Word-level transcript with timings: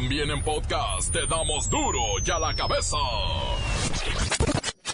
También 0.00 0.30
en 0.30 0.40
podcast 0.44 1.12
te 1.12 1.26
damos 1.26 1.68
duro 1.68 1.98
y 2.24 2.30
a 2.30 2.38
la 2.38 2.54
cabeza. 2.54 2.96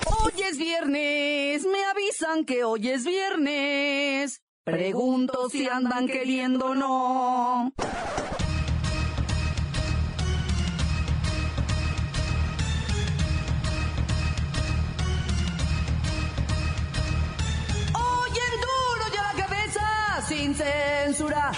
Hoy 0.06 0.32
es 0.48 0.56
viernes, 0.56 1.66
me 1.66 1.84
avisan 1.84 2.46
que 2.46 2.64
hoy 2.64 2.88
es 2.88 3.04
viernes. 3.04 4.40
Pregunto 4.64 5.50
si 5.50 5.68
andan 5.68 6.06
queriendo 6.06 6.68
o 6.68 6.74
no. 6.74 7.72
Hoy 17.92 18.30
en 18.30 18.60
duro 18.62 19.04
y 19.12 19.16
a 19.18 19.22
la 19.34 19.44
cabeza, 19.44 20.24
sin 20.26 20.54
censura. 20.54 21.52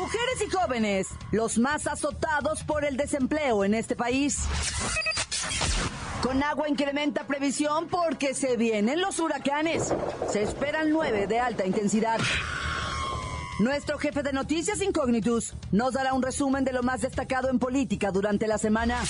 Mujeres 0.00 0.42
y 0.46 0.50
jóvenes, 0.50 1.08
los 1.30 1.58
más 1.58 1.86
azotados 1.86 2.64
por 2.64 2.86
el 2.86 2.96
desempleo 2.96 3.64
en 3.64 3.74
este 3.74 3.96
país. 3.96 4.38
Con 6.22 6.42
agua 6.42 6.70
incrementa 6.70 7.26
previsión 7.26 7.86
porque 7.86 8.32
se 8.32 8.56
vienen 8.56 9.02
los 9.02 9.18
huracanes. 9.18 9.92
Se 10.32 10.42
esperan 10.42 10.90
nueve 10.90 11.26
de 11.26 11.38
alta 11.38 11.66
intensidad. 11.66 12.18
Nuestro 13.58 13.98
jefe 13.98 14.22
de 14.22 14.32
noticias 14.32 14.80
Incognitus 14.80 15.52
nos 15.70 15.92
dará 15.92 16.14
un 16.14 16.22
resumen 16.22 16.64
de 16.64 16.72
lo 16.72 16.82
más 16.82 17.02
destacado 17.02 17.50
en 17.50 17.58
política 17.58 18.10
durante 18.10 18.46
la 18.46 18.56
semana. 18.56 19.02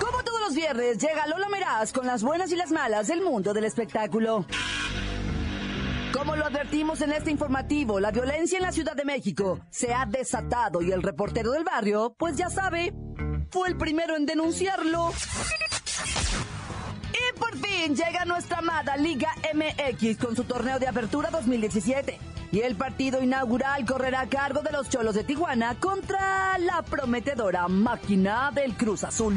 Como 0.00 0.24
todos 0.24 0.40
los 0.40 0.54
viernes, 0.56 0.98
llega 0.98 1.28
Lola 1.28 1.48
Meraz 1.48 1.92
con 1.92 2.08
las 2.08 2.24
buenas 2.24 2.50
y 2.50 2.56
las 2.56 2.72
malas 2.72 3.06
del 3.06 3.22
mundo 3.22 3.54
del 3.54 3.64
espectáculo. 3.66 4.44
Como 6.18 6.34
lo 6.34 6.46
advertimos 6.46 7.00
en 7.00 7.12
este 7.12 7.30
informativo, 7.30 8.00
la 8.00 8.10
violencia 8.10 8.58
en 8.58 8.64
la 8.64 8.72
Ciudad 8.72 8.96
de 8.96 9.04
México 9.04 9.60
se 9.70 9.94
ha 9.94 10.04
desatado 10.04 10.82
y 10.82 10.90
el 10.90 11.00
reportero 11.00 11.52
del 11.52 11.62
barrio, 11.62 12.16
pues 12.18 12.36
ya 12.36 12.50
sabe, 12.50 12.92
fue 13.52 13.68
el 13.68 13.76
primero 13.76 14.16
en 14.16 14.26
denunciarlo. 14.26 15.12
Y 17.12 17.38
por 17.38 17.56
fin 17.56 17.94
llega 17.94 18.24
nuestra 18.24 18.58
amada 18.58 18.96
Liga 18.96 19.32
MX 19.54 20.16
con 20.18 20.34
su 20.34 20.42
torneo 20.42 20.80
de 20.80 20.88
apertura 20.88 21.30
2017. 21.30 22.18
Y 22.50 22.60
el 22.62 22.74
partido 22.74 23.22
inaugural 23.22 23.86
correrá 23.86 24.22
a 24.22 24.28
cargo 24.28 24.62
de 24.62 24.72
los 24.72 24.88
Cholos 24.88 25.14
de 25.14 25.22
Tijuana 25.22 25.78
contra 25.78 26.58
la 26.58 26.82
prometedora 26.82 27.68
máquina 27.68 28.50
del 28.52 28.74
Cruz 28.74 29.04
Azul. 29.04 29.36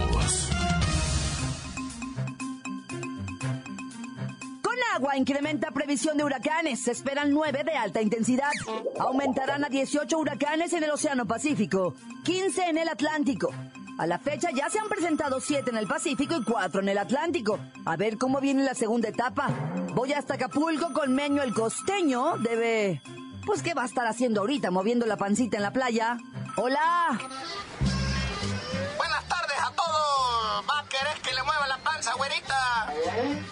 Incrementa 5.15 5.71
previsión 5.71 6.17
de 6.17 6.23
huracanes. 6.23 6.83
Se 6.83 6.91
esperan 6.91 7.31
9 7.31 7.63
de 7.63 7.73
alta 7.73 8.01
intensidad. 8.01 8.51
Aumentarán 8.99 9.63
a 9.63 9.69
18 9.69 10.17
huracanes 10.17 10.73
en 10.73 10.83
el 10.83 10.91
Océano 10.91 11.25
Pacífico, 11.25 11.95
15 12.23 12.69
en 12.69 12.77
el 12.77 12.89
Atlántico. 12.89 13.51
A 13.97 14.07
la 14.07 14.17
fecha 14.17 14.49
ya 14.51 14.69
se 14.69 14.79
han 14.79 14.87
presentado 14.87 15.39
7 15.39 15.69
en 15.69 15.77
el 15.77 15.87
Pacífico 15.87 16.35
y 16.35 16.43
4 16.43 16.81
en 16.81 16.89
el 16.89 16.97
Atlántico. 16.97 17.59
A 17.85 17.97
ver 17.97 18.17
cómo 18.17 18.39
viene 18.39 18.63
la 18.63 18.73
segunda 18.73 19.09
etapa. 19.09 19.49
Voy 19.93 20.13
hasta 20.13 20.35
Acapulco 20.35 20.93
con 20.93 21.13
Meño 21.13 21.43
el 21.43 21.53
Costeño. 21.53 22.37
Debe... 22.37 23.01
Pues 23.45 23.61
qué 23.61 23.73
va 23.73 23.83
a 23.83 23.85
estar 23.85 24.07
haciendo 24.07 24.41
ahorita 24.41 24.71
moviendo 24.71 25.05
la 25.05 25.17
pancita 25.17 25.57
en 25.57 25.63
la 25.63 25.73
playa. 25.73 26.17
Hola. 26.57 27.19
Todos. 31.01 31.11
¿Va 31.11 31.11
a 31.11 31.13
querer 31.13 31.21
que 31.21 31.33
le 31.33 31.43
mueva 31.43 31.67
la 31.67 31.77
panza, 31.77 32.13
güerita? 32.13 32.87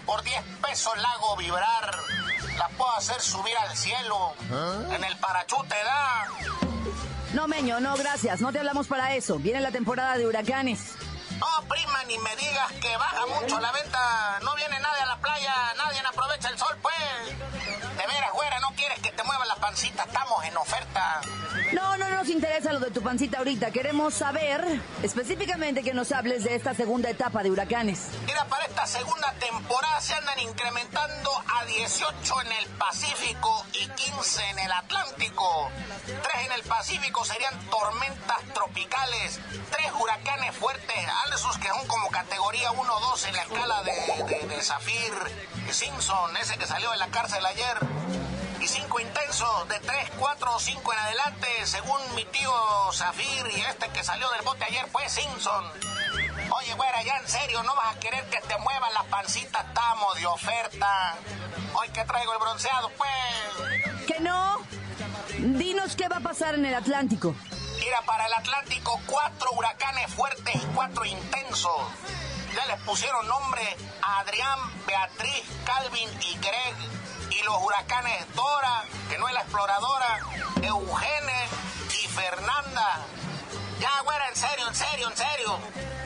Por 0.06 0.24
10 0.24 0.44
pesos 0.62 0.98
la 0.98 1.10
hago 1.12 1.36
vibrar. 1.38 2.00
La 2.58 2.68
puedo 2.70 2.92
hacer 2.96 3.20
subir 3.22 3.58
al 3.58 3.76
cielo. 3.76 4.34
En 4.92 5.04
el 5.04 5.18
parachute 5.18 5.76
da. 5.84 6.28
No, 7.34 7.48
Meño, 7.48 7.80
no, 7.80 7.96
gracias. 7.96 8.42
No 8.42 8.52
te 8.52 8.59
hablamos 8.59 8.88
para 8.88 9.16
eso. 9.16 9.38
Viene 9.40 9.62
la 9.62 9.72
temporada 9.72 10.18
de 10.18 10.28
huracanes. 10.28 10.96
No, 11.40 11.68
prima, 11.70 12.04
ni 12.08 12.18
me 12.18 12.36
digas 12.36 12.72
que 12.82 12.98
baja 12.98 13.26
mucho 13.28 13.59
la 13.59 13.72
venta. 13.72 14.40
No 14.44 14.56
viene 14.56 14.80
nadie 14.80 15.02
a 15.04 15.06
la 15.06 15.18
playa, 15.18 15.54
nadie 15.78 16.00
aprovecha 16.00 16.50
el 16.50 16.58
sol, 16.58 16.76
pues. 16.82 16.96
De 17.98 18.08
veras, 18.08 18.32
güera, 18.34 18.59
te 19.19 19.24
mueva 19.25 19.46
la 19.46 19.56
pancita. 19.56 20.03
Estamos 20.03 20.46
en 20.46 20.56
oferta. 20.56 21.22
No, 21.74 21.97
no 21.97 22.09
nos 22.09 22.30
interesa 22.30 22.72
lo 22.72 22.80
de 22.80 22.91
tu 22.91 23.02
pancita 23.02 23.40
ahorita. 23.40 23.69
Queremos 23.72 24.13
saber 24.13 24.63
específicamente 25.03 25.84
que 25.84 25.94
nos 25.94 26.13
hables 26.13 26.46
de 26.46 26.56
esta 26.56 26.74
segunda 26.74 27.09
etapa 27.09 27.44
de 27.44 27.52
huracanes. 27.52 28.08
Mira, 28.25 28.46
para 28.46 28.63
esta 28.66 28.88
segunda 28.88 29.34
temporada 29.34 30.00
se 30.00 30.13
andan 30.13 30.40
incrementando 30.40 31.31
a 31.53 31.66
18 31.66 32.41
en 32.44 32.52
el 32.53 32.66
Pacífico 32.78 33.66
y 33.74 33.90
15 33.90 34.41
en 34.52 34.59
el 34.59 34.72
Atlántico. 34.72 35.69
Tres 36.06 36.46
en 36.46 36.52
el 36.53 36.62
Pacífico 36.63 37.25
serían 37.25 37.59
tormentas 37.69 38.41
tropicales, 38.53 39.41
tres 39.69 39.91
huracanes 40.00 40.56
fuertes, 40.56 40.96
esos 41.35 41.58
que 41.58 41.68
son 41.68 41.85
como 41.88 42.09
categoría 42.09 42.72
1-2 42.72 43.28
en 43.28 43.35
la 43.35 43.41
escala 43.44 43.84
de, 43.84 44.24
de, 44.24 44.47
de 44.47 44.62
Zafir 44.62 45.13
Simpson, 45.72 46.38
ese 46.38 46.58
que 46.58 46.66
salió 46.66 46.91
de 46.91 46.97
la 46.97 47.08
cárcel 47.08 47.46
ayer. 47.46 48.28
Y 48.69 48.74
cinco 48.74 49.00
intensos, 49.00 49.68
de 49.68 49.80
3, 49.80 50.12
4 50.19 50.56
o 50.56 50.59
5 50.59 50.94
en 50.94 51.00
adelante, 51.00 51.47
según 51.66 52.00
mi 52.16 52.24
tío 52.25 52.52
Zafir 52.94 53.47
y 53.56 53.62
este 53.62 53.90
que 53.90 54.03
salió 54.03 54.30
del 54.31 54.41
bote 54.44 54.63
ayer 54.63 54.85
fue 54.91 55.07
Simpson. 55.09 55.66
Oye, 56.52 56.74
güera, 56.75 57.02
ya 57.03 57.18
en 57.18 57.28
serio, 57.28 57.63
¿no 57.63 57.74
vas 57.75 57.96
a 57.96 58.00
querer 58.00 58.24
que 58.29 58.40
te 58.41 58.58
muevan 58.59 58.94
la 58.94 59.03
pancita? 59.03 59.62
Estamos 59.62 60.16
de 60.16 60.25
oferta. 60.28 61.16
Hoy 61.74 61.90
que 61.90 62.03
traigo 62.03 62.34
el 62.34 62.40
bronceado, 62.40 62.91
pues. 62.97 64.06
¿Que 64.06 64.19
no? 64.19 64.59
Dinos 65.40 65.96
qué 65.96 66.08
va 66.08 66.18
a 66.18 66.22
pasar 66.22 66.56
en 66.56 66.66
el 66.66 66.75
Atlántico. 66.75 67.35
Mira, 67.79 68.02
para 68.06 68.28
el 68.28 68.34
Atlántico, 68.34 69.00
cuatro 69.08 69.52
huracanes 69.53 70.13
fuertes 70.13 70.56
y 70.56 70.66
cuatro 70.75 71.06
intensos. 71.06 71.81
Ya 72.56 72.66
les 72.68 72.79
pusieron 72.81 73.28
nombre 73.28 73.62
a 74.02 74.19
Adrián, 74.19 74.59
Beatriz, 74.85 75.44
Calvin 75.66 76.09
y 76.22 76.38
Greg. 76.38 77.09
Y 77.29 77.44
los 77.44 77.56
huracanes 77.63 78.25
Dora, 78.35 78.84
que 79.09 79.17
no 79.17 79.28
es 79.28 79.34
la 79.34 79.41
exploradora, 79.41 80.19
Eugene 80.62 81.47
y 81.90 82.07
Fernanda. 82.07 83.06
Ya, 83.79 84.01
güera, 84.03 84.28
en 84.29 84.35
serio, 84.35 84.67
en 84.67 84.75
serio, 84.75 85.09
en 85.09 85.17
serio. 85.17 85.59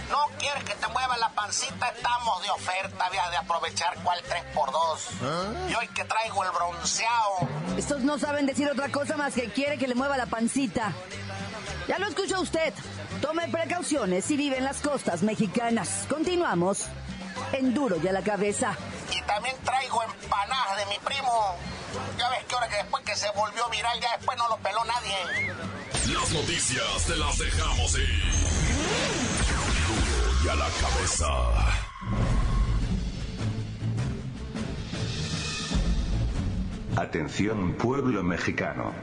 No 0.09 0.19
quieres 0.37 0.63
que 0.63 0.75
te 0.75 0.87
mueva 0.89 1.17
la 1.17 1.29
pancita, 1.29 1.89
estamos 1.89 2.43
de 2.43 2.49
oferta, 2.51 3.05
había 3.05 3.29
de 3.29 3.37
aprovechar 3.37 3.95
cuál 4.03 4.19
3x2. 4.21 5.71
Y 5.71 5.75
hoy 5.75 5.87
que 5.87 6.03
traigo 6.03 6.43
el 6.43 6.51
bronceado. 6.51 7.47
Estos 7.77 8.01
no 8.01 8.19
saben 8.19 8.45
decir 8.45 8.69
otra 8.69 8.89
cosa 8.89 9.17
más 9.17 9.33
que 9.33 9.51
quiere 9.51 9.77
que 9.77 9.87
le 9.87 9.95
mueva 9.95 10.17
la 10.17 10.27
pancita. 10.27 10.93
Ya 11.87 11.97
lo 11.97 12.07
escuchó 12.07 12.41
usted. 12.41 12.73
Tome 13.21 13.47
precauciones 13.49 14.25
si 14.25 14.37
vive 14.37 14.57
en 14.57 14.65
las 14.65 14.81
costas 14.81 15.23
mexicanas. 15.23 16.05
Continuamos 16.07 16.85
en 17.53 17.73
Duro 17.73 17.97
y 18.01 18.07
a 18.07 18.11
la 18.11 18.21
cabeza. 18.21 18.77
Y 19.15 19.21
también 19.23 19.55
traigo 19.63 20.03
empanadas 20.03 20.77
de 20.77 20.85
mi 20.87 20.97
primo. 20.99 21.55
Ya 22.17 22.29
ves 22.29 22.45
que 22.45 22.55
ahora 22.55 22.67
que 22.69 22.77
después 22.77 23.03
que 23.03 23.15
se 23.15 23.29
volvió 23.31 23.69
viral, 23.69 23.99
ya 23.99 24.17
después 24.17 24.37
no 24.37 24.49
lo 24.49 24.57
peló 24.57 24.83
nadie. 24.85 25.53
Las 26.13 26.31
noticias 26.31 27.05
te 27.05 27.15
las 27.15 27.37
dejamos 27.37 27.97
ir. 27.97 28.23
Duro 29.87 30.43
y 30.43 30.49
a 30.49 30.55
la 30.55 30.69
cabeza. 30.81 31.83
Atención 36.97 37.73
pueblo 37.73 38.23
mexicano. 38.23 38.93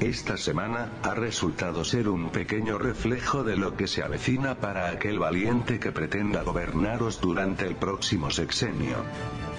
Esta 0.00 0.36
semana 0.36 0.90
ha 1.02 1.14
resultado 1.14 1.82
ser 1.82 2.10
un 2.10 2.28
pequeño 2.28 2.76
reflejo 2.76 3.44
de 3.44 3.56
lo 3.56 3.76
que 3.78 3.86
se 3.86 4.02
avecina 4.02 4.56
para 4.56 4.88
aquel 4.88 5.18
valiente 5.18 5.80
que 5.80 5.90
pretenda 5.90 6.42
gobernaros 6.42 7.18
durante 7.18 7.66
el 7.66 7.76
próximo 7.76 8.30
sexenio. 8.30 8.98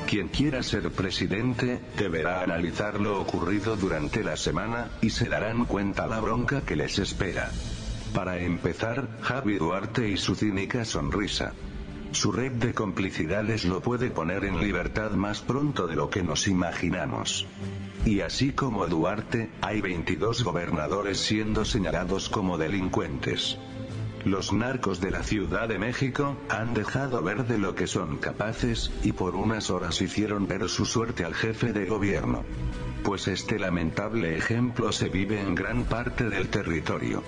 Quien 0.05 0.27
quiera 0.27 0.61
ser 0.61 0.91
presidente, 0.91 1.81
deberá 1.97 2.43
analizar 2.43 2.99
lo 2.99 3.19
ocurrido 3.19 3.75
durante 3.77 4.23
la 4.23 4.37
semana, 4.37 4.91
y 5.01 5.09
se 5.09 5.27
darán 5.27 5.65
cuenta 5.65 6.05
la 6.05 6.19
bronca 6.19 6.61
que 6.61 6.75
les 6.75 6.99
espera. 6.99 7.51
Para 8.13 8.37
empezar, 8.37 9.09
Javi 9.21 9.57
Duarte 9.57 10.07
y 10.07 10.17
su 10.17 10.35
cínica 10.35 10.85
sonrisa. 10.85 11.53
Su 12.17 12.31
red 12.31 12.53
de 12.53 12.73
complicidades 12.73 13.63
lo 13.63 13.79
puede 13.79 14.09
poner 14.09 14.43
en 14.43 14.59
libertad 14.59 15.11
más 15.11 15.41
pronto 15.41 15.85
de 15.85 15.95
lo 15.95 16.09
que 16.09 16.23
nos 16.23 16.47
imaginamos. 16.47 17.45
Y 18.05 18.21
así 18.21 18.53
como 18.53 18.87
Duarte, 18.87 19.51
hay 19.61 19.81
22 19.81 20.43
gobernadores 20.43 21.19
siendo 21.19 21.63
señalados 21.63 22.27
como 22.29 22.57
delincuentes. 22.57 23.59
Los 24.27 24.51
narcos 24.51 24.99
de 24.99 25.09
la 25.09 25.23
Ciudad 25.23 25.69
de 25.69 25.79
México 25.79 26.35
han 26.49 26.73
dejado 26.73 27.23
ver 27.23 27.45
de 27.45 27.57
lo 27.57 27.75
que 27.75 27.87
son 27.87 28.17
capaces, 28.17 28.91
y 29.01 29.13
por 29.13 29.35
unas 29.35 29.69
horas 29.69 30.01
hicieron 30.01 30.47
ver 30.47 30.67
su 30.67 30.85
suerte 30.85 31.23
al 31.23 31.33
jefe 31.33 31.71
de 31.71 31.85
gobierno. 31.85 32.43
Pues 33.05 33.29
este 33.29 33.57
lamentable 33.57 34.35
ejemplo 34.35 34.91
se 34.91 35.07
vive 35.07 35.39
en 35.39 35.55
gran 35.55 35.85
parte 35.85 36.27
del 36.29 36.49
territorio. 36.49 37.23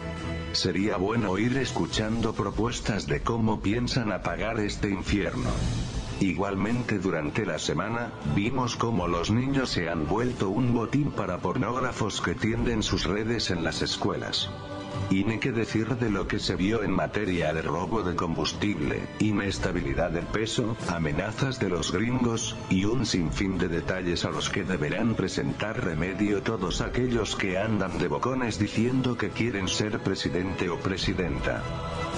Sería 0.51 0.97
bueno 0.97 1.37
ir 1.37 1.57
escuchando 1.57 2.33
propuestas 2.33 3.07
de 3.07 3.21
cómo 3.21 3.61
piensan 3.61 4.11
apagar 4.11 4.59
este 4.59 4.89
infierno. 4.89 5.51
Igualmente 6.19 6.99
durante 6.99 7.45
la 7.45 7.59
semana, 7.59 8.11
vimos 8.35 8.75
cómo 8.75 9.07
los 9.07 9.31
niños 9.31 9.69
se 9.69 9.87
han 9.87 10.05
vuelto 10.05 10.49
un 10.49 10.73
botín 10.73 11.11
para 11.11 11.37
pornógrafos 11.37 12.19
que 12.19 12.35
tienden 12.35 12.83
sus 12.83 13.05
redes 13.05 13.51
en 13.51 13.63
las 13.63 13.81
escuelas. 13.81 14.49
Y 15.09 15.23
ni 15.23 15.39
qué 15.39 15.51
decir 15.51 15.95
de 15.95 16.09
lo 16.09 16.27
que 16.27 16.39
se 16.39 16.55
vio 16.55 16.83
en 16.83 16.91
materia 16.91 17.53
de 17.53 17.61
robo 17.61 18.03
de 18.03 18.15
combustible, 18.15 19.01
inestabilidad 19.19 20.11
del 20.11 20.25
peso, 20.25 20.77
amenazas 20.87 21.59
de 21.59 21.69
los 21.69 21.91
gringos, 21.91 22.55
y 22.69 22.85
un 22.85 23.05
sinfín 23.05 23.57
de 23.57 23.67
detalles 23.67 24.25
a 24.25 24.29
los 24.29 24.49
que 24.49 24.63
deberán 24.63 25.15
presentar 25.15 25.83
remedio 25.83 26.41
todos 26.43 26.81
aquellos 26.81 27.35
que 27.35 27.57
andan 27.57 27.97
de 27.97 28.07
bocones 28.07 28.59
diciendo 28.59 29.17
que 29.17 29.29
quieren 29.29 29.67
ser 29.67 29.99
presidente 29.99 30.69
o 30.69 30.77
presidenta. 30.77 31.63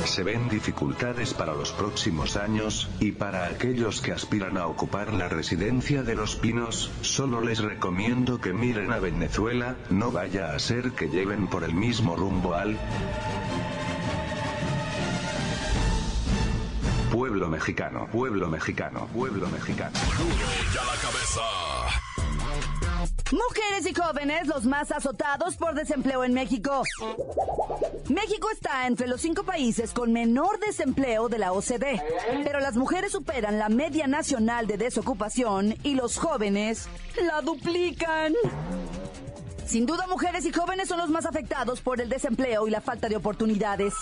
Se 0.06 0.24
ven 0.24 0.50
dificultades 0.50 1.34
para 1.34 1.54
los 1.54 1.72
próximos 1.72 2.36
años, 2.36 2.90
y 3.00 3.12
para 3.12 3.46
aquellos 3.46 4.02
que 4.02 4.12
aspiran 4.12 4.58
a 4.58 4.68
ocupar 4.68 5.14
la 5.14 5.30
residencia 5.30 6.04
de 6.04 6.16
los 6.16 6.36
pinos, 6.36 6.92
solo 7.02 7.42
les 7.42 7.60
recomiendo 7.60 8.40
que 8.40 8.54
miren 8.54 8.92
a 8.92 9.00
Venezuela, 9.00 9.76
no 9.90 10.12
vaya 10.12 10.54
a 10.54 10.60
ser 10.60 10.92
que 10.92 11.10
lleven 11.10 11.48
por 11.48 11.64
el 11.64 11.74
mismo 11.74 12.16
rumbo 12.16 12.56
al 12.56 12.71
Pueblo 17.12 17.50
mexicano, 17.50 18.08
pueblo 18.12 18.48
mexicano, 18.48 19.08
pueblo 19.14 19.48
mexicano. 19.50 19.92
ya 20.74 20.84
la 20.84 20.96
cabeza. 21.02 21.42
Mujeres 23.32 23.90
y 23.90 23.94
jóvenes 23.94 24.48
los 24.48 24.66
más 24.66 24.92
azotados 24.92 25.56
por 25.56 25.74
desempleo 25.74 26.24
en 26.24 26.34
México. 26.34 26.84
México 28.10 28.50
está 28.52 28.88
entre 28.88 29.08
los 29.08 29.22
cinco 29.22 29.44
países 29.44 29.94
con 29.94 30.12
menor 30.12 30.60
desempleo 30.60 31.30
de 31.30 31.40
la 31.40 31.54
OCDE, 31.54 32.02
pero 32.44 32.60
las 32.60 32.76
mujeres 32.76 33.14
superan 33.14 33.58
la 33.58 33.70
media 33.70 34.08
nacional 34.08 34.68
de 34.68 34.78
desocupación 34.78 35.76
y 35.84 35.96
los 35.96 36.18
jóvenes 36.18 36.90
la 37.26 37.42
duplican. 37.42 38.34
Sin 39.66 39.86
duda, 39.86 40.06
mujeres 40.08 40.46
y 40.46 40.52
jóvenes 40.52 40.90
son 40.90 40.98
los 40.98 41.10
más 41.10 41.26
afectados 41.26 41.82
por 41.82 42.02
el 42.02 42.10
desempleo 42.10 42.68
y 42.68 42.72
la 42.72 42.82
falta 42.82 43.08
de 43.08 43.16
oportunidades. 43.16 43.94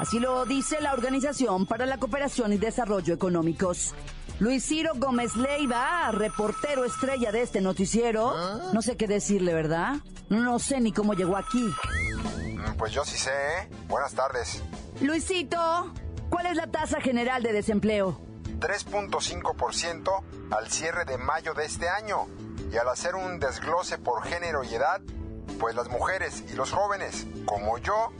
Así 0.00 0.18
lo 0.18 0.44
dice 0.44 0.80
la 0.80 0.92
Organización 0.92 1.66
para 1.66 1.86
la 1.86 1.98
Cooperación 1.98 2.52
y 2.52 2.58
Desarrollo 2.58 3.14
Económicos. 3.14 3.94
Luis 4.40 4.66
Ciro 4.66 4.92
Gómez 4.96 5.36
Leiva, 5.36 6.10
reportero 6.10 6.84
estrella 6.84 7.32
de 7.32 7.42
este 7.42 7.60
noticiero. 7.60 8.34
No 8.74 8.82
sé 8.82 8.96
qué 8.96 9.06
decirle, 9.06 9.54
¿verdad? 9.54 9.96
No 10.28 10.58
sé 10.58 10.80
ni 10.80 10.92
cómo 10.92 11.14
llegó 11.14 11.36
aquí. 11.36 11.62
Mm, 11.62 12.76
pues 12.76 12.92
yo 12.92 13.04
sí 13.04 13.16
sé, 13.16 13.30
¿eh? 13.30 13.68
Buenas 13.88 14.12
tardes. 14.12 14.62
Luisito, 15.00 15.94
¿cuál 16.28 16.46
es 16.46 16.56
la 16.56 16.66
tasa 16.66 17.00
general 17.00 17.42
de 17.42 17.52
desempleo? 17.52 18.20
3.5% 18.58 20.22
al 20.50 20.70
cierre 20.70 21.04
de 21.04 21.16
mayo 21.16 21.54
de 21.54 21.64
este 21.64 21.88
año 21.88 22.26
y 22.72 22.76
al 22.76 22.88
hacer 22.88 23.14
un 23.14 23.38
desglose 23.38 23.98
por 23.98 24.22
género 24.24 24.64
y 24.64 24.74
edad, 24.74 25.00
pues 25.58 25.74
las 25.74 25.88
mujeres 25.88 26.44
y 26.52 26.54
los 26.54 26.72
jóvenes, 26.72 27.26
como 27.44 27.78
yo, 27.78 28.12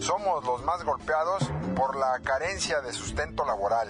somos 0.00 0.44
los 0.44 0.62
más 0.64 0.84
golpeados 0.84 1.44
por 1.74 1.96
la 1.96 2.18
carencia 2.20 2.80
de 2.80 2.92
sustento 2.92 3.44
laboral. 3.44 3.88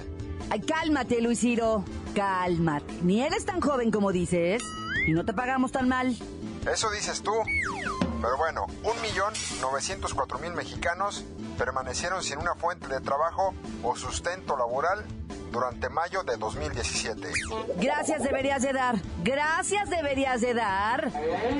Ay, 0.50 0.60
cálmate, 0.60 1.20
Luis 1.20 1.40
Ciro. 1.40 1.84
Cálmate. 2.14 2.92
Ni 3.02 3.22
eres 3.22 3.44
tan 3.44 3.60
joven 3.60 3.90
como 3.90 4.12
dices. 4.12 4.62
Y 5.06 5.12
no 5.12 5.24
te 5.24 5.32
pagamos 5.32 5.72
tan 5.72 5.88
mal. 5.88 6.16
Eso 6.70 6.90
dices 6.90 7.22
tú. 7.22 7.32
Pero 8.20 8.38
bueno, 8.38 8.66
1.904.000 8.82 10.54
mexicanos 10.54 11.24
permanecieron 11.58 12.22
sin 12.22 12.38
una 12.38 12.54
fuente 12.54 12.88
de 12.88 13.00
trabajo 13.00 13.54
o 13.82 13.96
sustento 13.96 14.56
laboral 14.56 15.04
durante 15.54 15.88
mayo 15.88 16.24
de 16.24 16.36
2017. 16.36 17.28
Gracias 17.76 18.24
deberías 18.24 18.60
de 18.62 18.72
dar, 18.72 18.96
gracias 19.22 19.88
deberías 19.88 20.40
de 20.40 20.52
dar, 20.52 21.12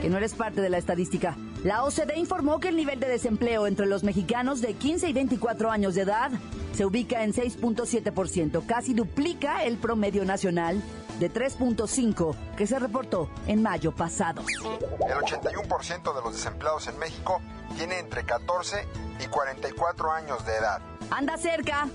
que 0.02 0.10
no 0.10 0.16
eres 0.16 0.34
parte 0.34 0.60
de 0.60 0.68
la 0.68 0.78
estadística. 0.78 1.36
La 1.62 1.84
OCDE 1.84 2.18
informó 2.18 2.58
que 2.58 2.68
el 2.68 2.76
nivel 2.76 2.98
de 2.98 3.06
desempleo 3.06 3.68
entre 3.68 3.86
los 3.86 4.02
mexicanos 4.02 4.60
de 4.60 4.74
15 4.74 5.08
y 5.08 5.12
24 5.12 5.70
años 5.70 5.94
de 5.94 6.02
edad 6.02 6.32
se 6.74 6.84
ubica 6.84 7.22
en 7.22 7.32
6.7%, 7.32 8.66
casi 8.66 8.94
duplica 8.94 9.62
el 9.62 9.78
promedio 9.78 10.24
nacional 10.24 10.82
de 11.20 11.32
3.5 11.32 12.34
que 12.56 12.66
se 12.66 12.80
reportó 12.80 13.30
en 13.46 13.62
mayo 13.62 13.92
pasado. 13.92 14.42
El 14.42 15.14
81% 15.14 16.16
de 16.16 16.20
los 16.20 16.32
desempleados 16.32 16.88
en 16.88 16.98
México 16.98 17.40
tiene 17.76 18.00
entre 18.00 18.24
14 18.24 18.88
y 19.20 19.26
44 19.28 20.10
años 20.10 20.44
de 20.44 20.56
edad. 20.56 20.82
Anda 21.10 21.36
cerca, 21.36 21.86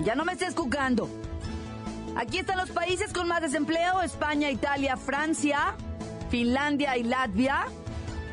ya 0.00 0.14
no 0.14 0.26
me 0.26 0.34
estés 0.34 0.54
cucando. 0.54 1.08
Aquí 2.18 2.38
están 2.38 2.56
los 2.56 2.70
países 2.70 3.12
con 3.12 3.28
más 3.28 3.40
desempleo, 3.40 4.02
España, 4.02 4.50
Italia, 4.50 4.96
Francia, 4.96 5.76
Finlandia 6.30 6.96
y 6.96 7.04
Latvia. 7.04 7.66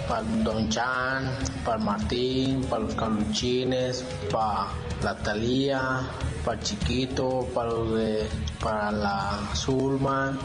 para 0.08 0.22
Don 0.22 0.68
Chan, 0.68 1.30
para 1.64 1.78
Martín, 1.78 2.64
para 2.70 2.84
los 2.84 2.94
Caluchines, 2.94 4.04
para 4.30 4.68
la 5.02 5.16
Talía, 5.16 6.00
para 6.44 6.60
Chiquito, 6.60 7.46
para 7.54 7.70
los 7.70 7.94
de, 7.94 8.28
para 8.62 8.92
la 8.92 9.38
Zulma, 9.54 10.38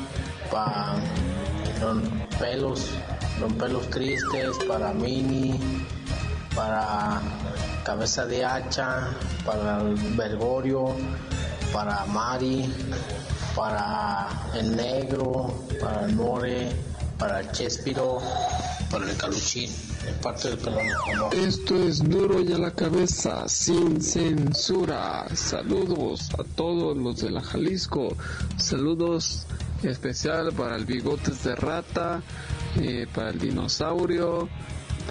para 0.52 0.96
Don 1.80 2.02
Pelos, 2.40 2.90
Don 3.40 3.54
Pelos 3.56 3.90
Tristes, 3.90 4.58
para 4.68 4.92
Mini, 4.94 5.60
para 6.56 7.22
Cabeza 7.86 8.26
de 8.26 8.44
Hacha, 8.44 9.12
para 9.46 9.80
el 9.80 9.94
Bergorio, 10.18 10.96
para 11.72 12.04
Mari, 12.08 12.68
para 13.56 14.28
el 14.56 14.76
Negro, 14.76 15.68
para 15.80 16.08
el 16.08 16.16
More, 16.16 16.72
para 17.20 17.42
el 17.42 17.52
Chespiro, 17.52 18.18
para 18.90 19.08
el 19.08 19.16
Caluchín, 19.16 19.70
en 20.08 20.16
parte 20.16 20.50
del 20.50 20.58
pelón. 20.58 20.88
Esto 21.34 21.76
es 21.76 22.00
duro 22.00 22.42
y 22.42 22.54
a 22.54 22.58
la 22.58 22.72
cabeza, 22.72 23.48
sin 23.48 24.02
censura. 24.02 25.28
Saludos 25.36 26.32
a 26.40 26.44
todos 26.56 26.98
los 26.98 27.22
de 27.22 27.30
la 27.30 27.44
Jalisco. 27.44 28.18
Saludos 28.58 29.46
especial 29.84 30.52
para 30.54 30.76
el 30.76 30.86
Bigotes 30.86 31.44
de 31.44 31.56
Rata, 31.56 32.24
eh, 32.82 33.06
para 33.14 33.30
el 33.30 33.38
Dinosaurio, 33.38 34.50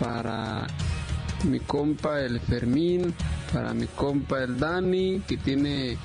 para 0.01 0.67
mi 1.45 1.61
compa 1.61 2.21
el 2.21 2.41
Fermín, 2.41 3.15
para 3.53 3.75
mi 3.75 3.87
compa 3.87 4.43
el 4.43 4.59
Dani, 4.59 5.21
que 5.27 5.37
tiene 5.37 5.97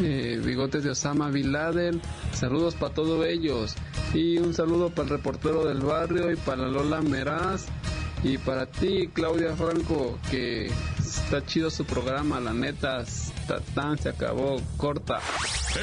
eh, 0.00 0.40
bigotes 0.44 0.84
de 0.84 0.90
Osama 0.90 1.30
Bin 1.30 1.52
Laden. 1.52 2.00
Saludos 2.32 2.74
para 2.74 2.94
todos 2.94 3.26
ellos. 3.26 3.74
Y 4.14 4.38
un 4.38 4.54
saludo 4.54 4.90
para 4.90 5.04
el 5.04 5.08
reportero 5.10 5.64
del 5.64 5.80
barrio 5.80 6.30
y 6.32 6.36
para 6.36 6.66
Lola 6.66 7.00
Meraz. 7.02 7.66
Y 8.24 8.38
para 8.38 8.66
ti, 8.66 9.08
Claudia 9.12 9.54
Franco, 9.54 10.18
que 10.30 10.70
está 10.98 11.44
chido 11.46 11.70
su 11.70 11.84
programa, 11.84 12.40
la 12.40 12.52
neta, 12.52 13.04
tan 13.74 13.96
se 13.98 14.08
acabó, 14.08 14.60
corta. 14.76 15.20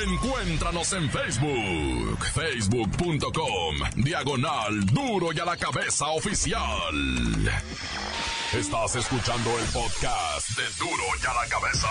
Encuéntranos 0.06 0.92
en 0.94 1.10
Facebook, 1.10 2.26
facebook.com, 2.34 3.76
diagonal 4.04 4.86
duro 4.88 5.32
y 5.32 5.40
a 5.40 5.46
la 5.46 5.56
cabeza 5.56 6.08
oficial. 6.08 6.62
Estás 8.54 8.96
escuchando 8.96 9.50
el 9.60 9.66
podcast 9.66 10.50
de 10.50 10.64
duro 10.80 11.04
y 11.22 11.26
a 11.26 11.34
la 11.34 11.50
cabeza. 11.50 11.88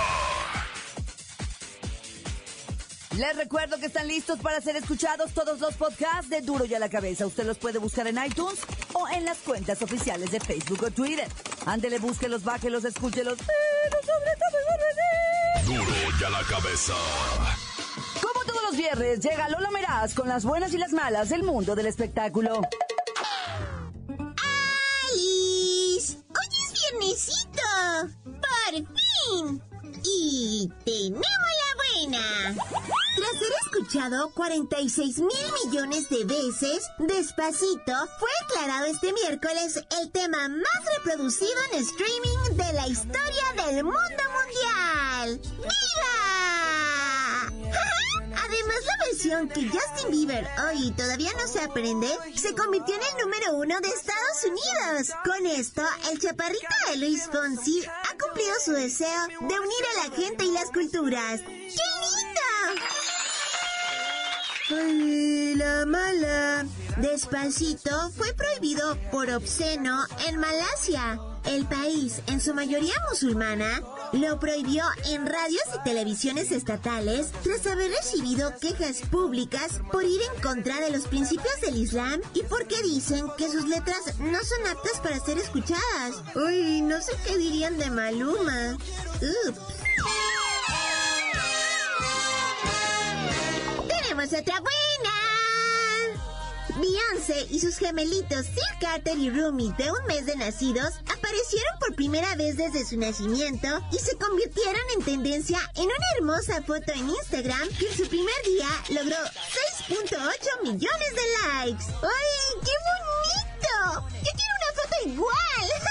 Les 3.19 3.37
recuerdo 3.37 3.79
que 3.79 3.87
están 3.87 4.09
listos 4.09 4.39
para 4.39 4.61
ser 4.61 4.77
escuchados 4.77 5.33
todos 5.33 5.61
los 5.61 5.75
podcasts 5.75 6.31
de 6.31 6.41
Duro 6.41 6.65
y 6.65 6.75
a 6.75 6.79
la 6.81 6.89
Cabeza. 6.89 7.27
Usted 7.27 7.45
los 7.45 7.59
puede 7.59 7.79
buscar 7.79 8.09
en 8.09 8.19
iTunes 8.25 8.59
o 8.93 9.09
en 9.09 9.25
las 9.25 9.39
cuentas 9.39 9.83
oficiales 9.83 10.33
de 10.33 10.41
Facebook 10.41 10.83
o 10.83 10.91
Twitter. 10.91 11.29
Ándele, 11.67 11.99
búsquelos, 11.99 12.43
bájelos, 12.43 12.85
escúchelos, 12.85 13.39
pero 13.39 13.99
sobre 14.03 14.31
todo 14.37 15.77
Duro 15.85 15.97
y 16.21 16.25
a 16.25 16.31
la 16.31 16.43
Cabeza. 16.43 16.95
Como 18.21 18.45
todos 18.47 18.63
los 18.65 18.77
viernes, 18.77 19.21
llega 19.21 19.49
Lola 19.49 19.71
Meraz 19.71 20.15
con 20.15 20.29
las 20.29 20.45
buenas 20.45 20.73
y 20.73 20.79
las 20.79 20.93
malas 20.93 21.29
del 21.29 21.45
mundo 21.45 21.75
del 21.75 21.87
espectáculo. 21.87 22.63
Escuchado 33.95 34.31
46 34.31 35.19
mil 35.19 35.53
millones 35.65 36.09
de 36.09 36.25
veces, 36.25 36.91
Despacito 36.99 37.93
fue 38.19 38.29
declarado 38.49 38.87
este 38.87 39.13
miércoles 39.13 39.77
el 40.01 40.11
tema 40.11 40.49
más 40.49 40.85
reproducido 40.97 41.53
en 41.73 41.79
streaming 41.81 42.57
de 42.57 42.73
la 42.73 42.89
historia 42.89 43.65
del 43.65 43.85
mundo 43.85 44.25
mundial. 44.35 45.41
¡Viva! 45.59 46.15
Además, 48.37 48.77
la 48.85 49.07
versión 49.07 49.49
que 49.49 49.69
Justin 49.69 50.11
Bieber 50.11 50.45
hoy 50.67 50.91
todavía 50.93 51.31
no 51.41 51.47
se 51.47 51.61
aprende 51.61 52.09
se 52.35 52.53
convirtió 52.55 52.97
en 52.97 53.03
el 53.03 53.25
número 53.25 53.55
uno 53.55 53.81
de 53.81 53.89
Estados 53.89 54.45
Unidos. 54.45 55.13
Con 55.25 55.47
esto, 55.47 55.83
el 56.11 56.19
chaparrito 56.19 56.67
de 56.91 56.97
Luis 56.97 57.29
Fonsi 57.31 57.85
ha 57.87 58.19
cumplido 58.19 58.55
su 58.65 58.73
deseo 58.73 59.27
de 59.29 59.61
unir 59.61 59.85
a 59.93 60.09
la 60.09 60.17
gente 60.17 60.45
y 60.45 60.51
las 60.51 60.71
culturas. 60.73 61.43
¡Qué 61.43 61.94
la 64.71 65.85
mala! 65.85 66.67
Despacito 66.97 68.11
fue 68.17 68.33
prohibido 68.35 68.97
por 69.11 69.29
obsceno 69.31 70.05
en 70.27 70.39
Malasia. 70.39 71.19
El 71.45 71.67
país, 71.67 72.23
en 72.29 72.41
su 72.41 72.55
mayoría 72.55 72.95
musulmana, 73.11 73.83
lo 74.13 74.41
prohibió 74.41 74.83
en 75.11 75.27
radios 75.27 75.65
y 75.75 75.85
televisiones 75.85 76.51
estatales 76.53 77.33
tras 77.43 77.67
haber 77.67 77.91
recibido 77.91 78.55
quejas 78.59 79.03
públicas 79.11 79.81
por 79.93 80.05
ir 80.05 80.21
en 80.35 80.41
contra 80.41 80.81
de 80.81 80.91
los 80.91 81.07
principios 81.09 81.61
del 81.61 81.77
Islam 81.77 82.23
y 82.33 82.43
porque 82.45 82.81
dicen 82.83 83.27
que 83.37 83.51
sus 83.51 83.69
letras 83.69 84.19
no 84.19 84.39
son 84.43 84.67
aptas 84.71 85.01
para 85.03 85.21
ser 85.21 85.37
escuchadas. 85.37 86.23
Uy, 86.35 86.81
no 86.81 87.03
sé 87.03 87.13
qué 87.27 87.37
dirían 87.37 87.77
de 87.77 87.91
Maluma. 87.91 88.79
Ups. 89.21 89.85
Otra 94.33 94.59
buena. 94.59 95.15
Beyoncé 96.77 97.47
y 97.51 97.61
sus 97.61 97.77
gemelitos 97.77 98.47
Sir 98.47 98.79
Carter 98.81 99.19
y 99.19 99.31
Rumi 99.31 99.73
de 99.77 99.91
un 99.93 100.07
mes 100.07 100.25
de 100.27 100.35
nacidos 100.37 100.95
aparecieron 101.03 101.79
por 101.79 101.95
primera 101.95 102.35
vez 102.35 102.57
desde 102.57 102.87
su 102.87 102.99
nacimiento 102.99 103.69
y 103.93 103.99
se 103.99 104.17
convirtieron 104.17 104.83
en 104.97 105.05
tendencia 105.05 105.59
en 105.77 105.85
una 105.85 106.07
hermosa 106.17 106.63
foto 106.63 106.93
en 106.95 107.09
Instagram 107.11 107.69
que 107.79 107.87
en 107.87 107.97
su 107.97 108.09
primer 108.09 108.35
día 108.47 108.69
logró 108.89 109.17
6.8 109.89 110.63
millones 110.63 110.81
de 110.81 111.63
likes. 111.63 111.85
¡Ay, 112.03 112.61
qué 112.65 112.73
bonito! 112.89 114.09
Yo 114.11 114.31
quiero 114.33 114.55
una 114.59 114.83
foto 114.83 115.09
igual. 115.09 115.84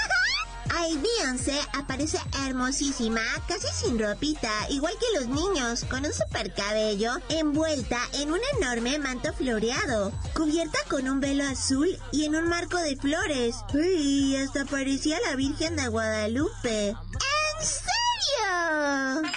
Ay, 0.76 0.98
Beyoncé 0.98 1.56
aparece 1.72 2.18
hermosísima, 2.44 3.20
casi 3.46 3.68
sin 3.68 3.96
ropita, 3.96 4.50
igual 4.70 4.92
que 4.98 5.20
los 5.20 5.28
niños, 5.28 5.84
con 5.84 6.04
un 6.04 6.12
super 6.12 6.52
cabello, 6.52 7.12
envuelta 7.28 8.00
en 8.14 8.32
un 8.32 8.40
enorme 8.58 8.98
manto 8.98 9.32
floreado, 9.34 10.12
cubierta 10.34 10.78
con 10.90 11.08
un 11.08 11.20
velo 11.20 11.44
azul 11.44 11.88
y 12.10 12.24
en 12.24 12.34
un 12.34 12.48
marco 12.48 12.76
de 12.78 12.96
flores. 12.96 13.56
Uy, 13.72 14.34
hasta 14.36 14.64
parecía 14.64 15.20
la 15.20 15.36
Virgen 15.36 15.76
de 15.76 15.86
Guadalupe. 15.86 16.88
¿En 16.88 17.64
serio? 17.64 19.30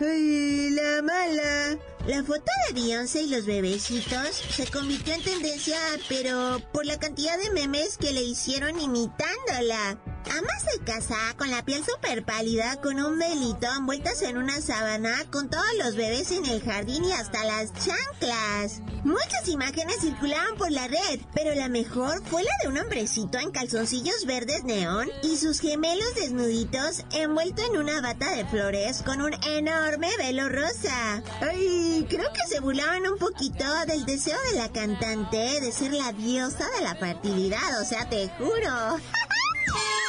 ¡Ay, 0.00 0.70
la 0.70 1.02
mala! 1.02 1.91
La 2.06 2.20
foto 2.24 2.50
de 2.66 2.80
Beyoncé 2.80 3.22
y 3.22 3.28
los 3.28 3.46
bebecitos 3.46 4.34
se 4.50 4.66
convirtió 4.66 5.14
en 5.14 5.22
tendencia, 5.22 5.78
pero 6.08 6.60
por 6.72 6.84
la 6.84 6.98
cantidad 6.98 7.38
de 7.38 7.50
memes 7.50 7.96
que 7.96 8.12
le 8.12 8.22
hicieron 8.22 8.80
imitándola. 8.80 9.98
Ama 10.30 10.58
se 10.60 10.78
casa 10.84 11.16
con 11.36 11.50
la 11.50 11.64
piel 11.64 11.84
súper 11.84 12.24
pálida, 12.24 12.80
con 12.80 13.00
un 13.00 13.18
velito 13.18 13.66
envueltas 13.76 14.22
en 14.22 14.38
una 14.38 14.60
sábana, 14.60 15.24
con 15.30 15.50
todos 15.50 15.64
los 15.78 15.96
bebés 15.96 16.30
en 16.30 16.46
el 16.46 16.62
jardín 16.62 17.04
y 17.04 17.12
hasta 17.12 17.44
las 17.44 17.72
chanclas. 17.74 18.80
Muchas 19.04 19.48
imágenes 19.48 19.96
circulaban 20.00 20.56
por 20.56 20.70
la 20.70 20.86
red, 20.86 21.20
pero 21.34 21.54
la 21.54 21.68
mejor 21.68 22.22
fue 22.24 22.44
la 22.44 22.50
de 22.62 22.68
un 22.68 22.78
hombrecito 22.78 23.38
en 23.38 23.50
calzoncillos 23.50 24.24
verdes 24.26 24.64
neón 24.64 25.08
y 25.22 25.36
sus 25.36 25.60
gemelos 25.60 26.14
desnuditos 26.14 27.04
envuelto 27.12 27.62
en 27.66 27.78
una 27.78 28.00
bata 28.00 28.30
de 28.34 28.44
flores 28.46 29.02
con 29.02 29.20
un 29.20 29.34
enorme 29.44 30.08
velo 30.18 30.48
rosa. 30.48 31.22
Ay, 31.40 32.06
creo 32.08 32.32
que 32.32 32.48
se 32.48 32.60
burlaban 32.60 33.06
un 33.06 33.18
poquito 33.18 33.64
del 33.86 34.06
deseo 34.06 34.38
de 34.52 34.58
la 34.58 34.70
cantante 34.70 35.60
de 35.60 35.72
ser 35.72 35.92
la 35.92 36.12
diosa 36.12 36.68
de 36.78 36.84
la 36.84 36.94
fertilidad, 36.94 37.80
o 37.80 37.84
sea, 37.84 38.08
te 38.08 38.28
juro. 38.38 39.00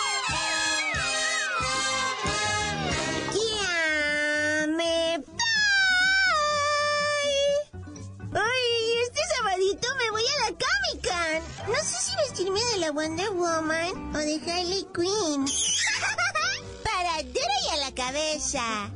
la 12.84 12.92
Wonder 12.92 13.32
Woman 13.32 14.14
o 14.14 14.18
de 14.18 14.42
Harley 14.46 14.86
Quinn. 14.94 15.46
Para 16.84 17.24
duro 17.24 17.56
y 17.66 17.70
a 17.72 17.78
la 17.78 17.96
cabeza. 17.96 18.92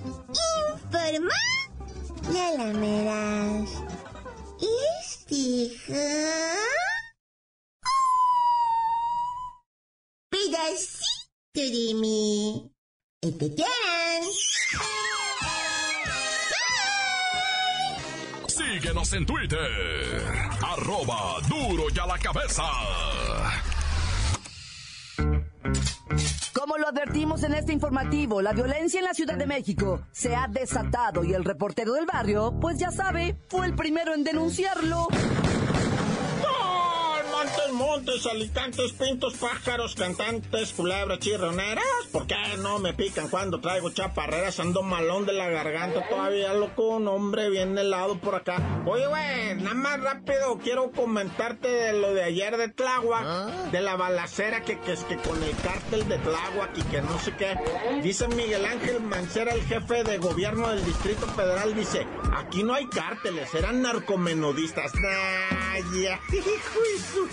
Informa 0.84 1.34
la 2.34 2.51
lamerás. 2.51 3.70
Estija. 5.00 5.96
Pedacito 10.29 11.62
de 11.75 11.94
mí. 11.94 12.72
Y 13.22 13.32
te 13.32 13.56
Síguenos 18.48 19.13
en 19.13 19.25
Twitter. 19.25 20.27
Arroba 20.62 21.39
duro 21.48 21.86
y 21.94 22.00
a 22.00 22.06
la 22.06 22.17
cabeza. 22.20 22.63
Como 26.54 26.78
lo 26.78 26.88
advertimos 26.88 27.44
en 27.44 27.54
este 27.54 27.74
informativo, 27.74 28.42
la 28.42 28.54
violencia 28.54 29.00
en 29.00 29.06
la 29.06 29.14
Ciudad 29.14 29.38
de 29.38 29.46
México 29.46 30.02
se 30.12 30.36
ha 30.36 30.48
desatado 30.48 31.24
y 31.24 31.34
el 31.34 31.44
reportero 31.44 31.94
del 31.94 32.06
barrio, 32.06 32.54
pues 32.60 32.78
ya 32.78 32.92
sabe, 32.92 33.38
fue 33.48 33.68
el 33.68 33.76
primero 33.76 34.14
en 34.14 34.24
denunciarlo. 34.24 35.08
Montes, 37.78 38.26
alicantes, 38.26 38.92
pintos, 38.94 39.36
pájaros, 39.36 39.94
cantantes, 39.94 40.74
culebras, 40.74 41.20
chirroneras. 41.20 41.86
¿Por 42.12 42.26
qué 42.26 42.36
no 42.58 42.80
me 42.80 42.96
pican 42.96 43.30
cuando 43.30 43.62
traigo 43.62 43.92
chaparreras? 43.92 44.60
Ando 44.60 44.82
malón 44.82 45.28
de 45.28 45.34
la 45.34 45.48
garganta 45.48 46.08
todavía, 46.10 46.54
loco. 46.54 46.88
Un 46.88 47.08
hombre 47.08 47.52
bien 47.52 47.78
helado 47.78 48.18
por 48.18 48.34
acá. 48.34 48.82
Oye, 48.88 49.06
güey, 49.06 49.56
nada 49.62 49.76
más 49.76 50.02
rápido 50.02 50.58
quiero 50.58 50.92
comentarte 50.92 51.68
de 51.68 51.94
lo 51.94 52.16
de 52.16 52.24
ayer 52.24 52.58
de 52.58 52.70
Tláhuac, 52.70 53.70
de 53.70 53.82
la 53.82 53.96
balacera 53.96 54.62
que, 54.62 54.80
que 54.80 54.94
es 54.94 55.04
que 55.04 55.18
con 55.18 55.42
el 55.44 55.56
cártel 55.58 56.08
de 56.10 56.18
Tláhuac 56.18 56.76
y 56.76 56.82
que 56.82 57.04
no 57.04 57.20
sé 57.20 57.36
qué. 57.36 57.56
Dice 58.02 58.28
Miguel 58.28 58.66
Ángel 58.66 59.02
Mancera, 59.02 59.54
el 59.54 59.62
jefe 59.62 60.04
de 60.04 60.18
gobierno 60.18 60.70
del 60.70 60.84
Distrito 60.84 61.28
Federal, 61.28 61.76
dice, 61.76 62.08
aquí 62.36 62.64
no 62.64 62.74
hay 62.74 62.88
cárteles, 62.88 63.54
eran 63.54 63.84
narcomenudistas. 63.84 64.94
Ya, 64.94 66.20
hijo 66.34 67.28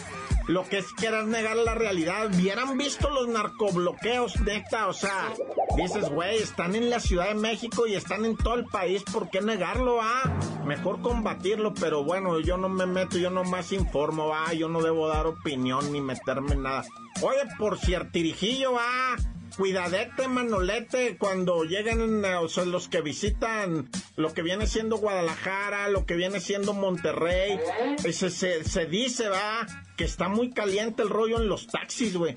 lo 0.46 0.64
que 0.68 0.78
es 0.78 0.92
querer 0.92 1.26
negar 1.26 1.56
la 1.56 1.74
realidad. 1.74 2.28
Vieran 2.36 2.76
visto 2.76 3.10
los 3.10 3.28
narcobloqueos, 3.28 4.40
neta, 4.40 4.88
o 4.88 4.92
sea, 4.92 5.32
dices, 5.76 6.08
güey, 6.10 6.38
están 6.38 6.74
en 6.74 6.90
la 6.90 7.00
Ciudad 7.00 7.28
de 7.28 7.34
México 7.34 7.86
y 7.86 7.94
están 7.94 8.24
en 8.24 8.36
todo 8.36 8.54
el 8.54 8.64
país, 8.66 9.02
¿por 9.04 9.30
qué 9.30 9.40
negarlo, 9.40 10.00
ah? 10.02 10.22
Mejor 10.66 11.00
combatirlo, 11.00 11.74
pero 11.74 12.04
bueno, 12.04 12.40
yo 12.40 12.56
no 12.56 12.68
me 12.68 12.86
meto, 12.86 13.18
yo 13.18 13.30
nomás 13.30 13.72
informo, 13.72 14.32
ah, 14.34 14.52
yo 14.52 14.68
no 14.68 14.82
debo 14.82 15.08
dar 15.08 15.26
opinión 15.26 15.92
ni 15.92 16.00
meterme 16.00 16.54
en 16.54 16.62
nada. 16.62 16.84
Oye, 17.22 17.40
por 17.58 17.78
ciertirijillo, 17.78 18.74
ah, 18.78 19.16
cuidadete, 19.56 20.28
manolete, 20.28 21.16
cuando 21.18 21.64
lleguen, 21.64 22.24
o 22.24 22.48
sea, 22.48 22.64
los 22.64 22.88
que 22.88 23.00
visitan 23.00 23.88
lo 24.16 24.32
que 24.32 24.42
viene 24.42 24.66
siendo 24.66 24.98
Guadalajara, 24.98 25.88
lo 25.88 26.06
que 26.06 26.14
viene 26.14 26.40
siendo 26.40 26.72
Monterrey, 26.72 27.58
se, 27.98 28.30
se, 28.30 28.64
se 28.64 28.86
dice, 28.86 29.28
va, 29.28 29.66
que 29.96 30.04
está 30.04 30.28
muy 30.28 30.50
caliente 30.50 31.02
el 31.02 31.10
rollo 31.10 31.40
en 31.40 31.48
los 31.48 31.66
taxis, 31.66 32.16
güey. 32.16 32.34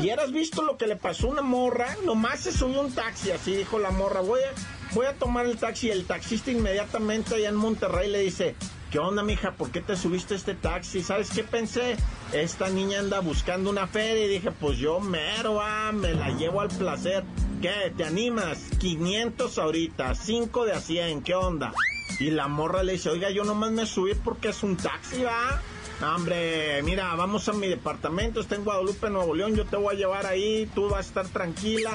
¿Vieras 0.00 0.32
visto 0.32 0.62
lo 0.62 0.76
que 0.76 0.86
le 0.86 0.96
pasó 0.96 1.28
a 1.28 1.30
una 1.30 1.42
morra? 1.42 1.96
Nomás 2.04 2.40
se 2.40 2.52
subió 2.52 2.80
un 2.80 2.92
taxi, 2.92 3.30
así 3.30 3.56
dijo 3.56 3.78
la 3.78 3.90
morra, 3.90 4.20
voy 4.20 4.40
a, 4.40 4.94
voy 4.94 5.06
a 5.06 5.14
tomar 5.14 5.46
el 5.46 5.56
taxi. 5.56 5.88
Y 5.88 5.90
el 5.90 6.06
taxista 6.06 6.50
inmediatamente 6.50 7.34
allá 7.34 7.48
en 7.48 7.56
Monterrey 7.56 8.10
le 8.10 8.20
dice, 8.20 8.54
¿Qué 8.90 8.98
onda, 8.98 9.22
mija? 9.22 9.52
¿Por 9.52 9.70
qué 9.70 9.82
te 9.82 9.96
subiste 9.96 10.34
este 10.34 10.54
taxi? 10.54 11.02
¿Sabes 11.02 11.30
qué 11.30 11.44
pensé? 11.44 11.96
Esta 12.32 12.70
niña 12.70 13.00
anda 13.00 13.20
buscando 13.20 13.68
una 13.68 13.86
feria 13.86 14.24
y 14.24 14.28
dije, 14.28 14.50
pues 14.50 14.78
yo 14.78 14.98
mero, 14.98 15.60
ah, 15.60 15.92
me 15.92 16.14
la 16.14 16.30
llevo 16.30 16.62
al 16.62 16.68
placer. 16.68 17.22
¿Qué? 17.60 17.92
¿Te 17.94 18.04
animas? 18.04 18.58
500 18.78 19.58
ahorita, 19.58 20.14
5 20.14 20.64
de 20.64 20.72
a 20.72 20.80
100, 20.80 21.22
¿qué 21.22 21.34
onda? 21.34 21.74
Y 22.18 22.30
la 22.30 22.48
morra 22.48 22.82
le 22.82 22.92
dice, 22.92 23.10
oiga, 23.10 23.30
yo 23.30 23.44
nomás 23.44 23.72
me 23.72 23.84
subí 23.84 24.14
porque 24.14 24.48
es 24.48 24.62
un 24.62 24.78
taxi, 24.78 25.22
¿va? 25.22 25.60
Hombre, 26.00 26.80
mira, 26.84 27.12
vamos 27.16 27.48
a 27.48 27.52
mi 27.52 27.66
departamento, 27.66 28.40
está 28.40 28.54
en 28.54 28.64
Guadalupe, 28.64 29.10
Nuevo 29.10 29.34
León, 29.34 29.56
yo 29.56 29.66
te 29.66 29.76
voy 29.76 29.96
a 29.96 29.98
llevar 29.98 30.26
ahí, 30.26 30.70
tú 30.72 30.88
vas 30.88 30.98
a 30.98 31.08
estar 31.08 31.28
tranquila, 31.28 31.90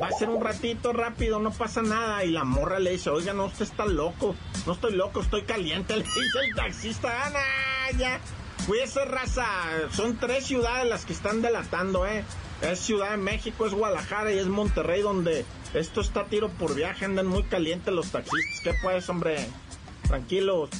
va 0.00 0.06
a 0.06 0.12
ser 0.12 0.28
un 0.28 0.40
ratito 0.40 0.92
rápido, 0.92 1.40
no 1.40 1.50
pasa 1.50 1.82
nada. 1.82 2.24
Y 2.24 2.30
la 2.30 2.44
morra 2.44 2.78
le 2.78 2.92
dice, 2.92 3.10
oiga, 3.10 3.32
no, 3.32 3.46
usted 3.46 3.64
está 3.64 3.84
loco, 3.84 4.36
no 4.64 4.74
estoy 4.74 4.92
loco, 4.92 5.20
estoy 5.20 5.42
caliente, 5.42 5.96
le 5.96 6.04
dice 6.04 6.38
el 6.48 6.54
taxista, 6.54 7.26
Ana, 7.26 7.40
ya. 7.98 8.20
Cuídese, 8.68 9.04
raza, 9.04 9.46
son 9.90 10.18
tres 10.18 10.46
ciudades 10.46 10.88
las 10.88 11.04
que 11.04 11.12
están 11.12 11.42
delatando, 11.42 12.06
eh. 12.06 12.24
Es 12.62 12.78
Ciudad 12.78 13.10
de 13.10 13.16
México, 13.16 13.66
es 13.66 13.74
Guadalajara 13.74 14.32
y 14.32 14.38
es 14.38 14.46
Monterrey, 14.46 15.02
donde 15.02 15.44
esto 15.74 16.00
está 16.00 16.26
tiro 16.26 16.48
por 16.48 16.74
viaje, 16.74 17.04
andan 17.04 17.26
muy 17.26 17.42
calientes 17.44 17.92
los 17.92 18.10
taxistas. 18.10 18.60
¿Qué 18.62 18.74
pues, 18.82 19.08
hombre? 19.08 19.46
Tranquilos. 20.06 20.70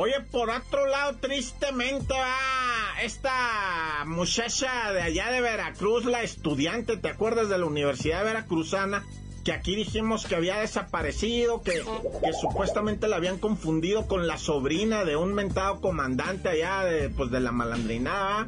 Oye, 0.00 0.20
por 0.30 0.48
otro 0.48 0.86
lado, 0.86 1.16
tristemente 1.16 2.14
va 2.14 3.02
esta 3.02 4.04
muchacha 4.06 4.92
de 4.92 5.02
allá 5.02 5.32
de 5.32 5.40
Veracruz, 5.40 6.04
la 6.04 6.22
estudiante, 6.22 6.96
¿te 6.96 7.08
acuerdas 7.08 7.48
de 7.48 7.58
la 7.58 7.66
Universidad 7.66 8.22
Veracruzana? 8.22 9.04
Que 9.44 9.50
aquí 9.52 9.74
dijimos 9.74 10.24
que 10.24 10.36
había 10.36 10.58
desaparecido, 10.58 11.62
que, 11.62 11.82
que 12.22 12.32
supuestamente 12.40 13.08
la 13.08 13.16
habían 13.16 13.38
confundido 13.38 14.06
con 14.06 14.28
la 14.28 14.38
sobrina 14.38 15.04
de 15.04 15.16
un 15.16 15.34
mentado 15.34 15.80
comandante 15.80 16.48
allá 16.48 16.84
de, 16.84 17.08
pues, 17.10 17.32
de 17.32 17.40
la 17.40 17.50
malandrinada. 17.50 18.46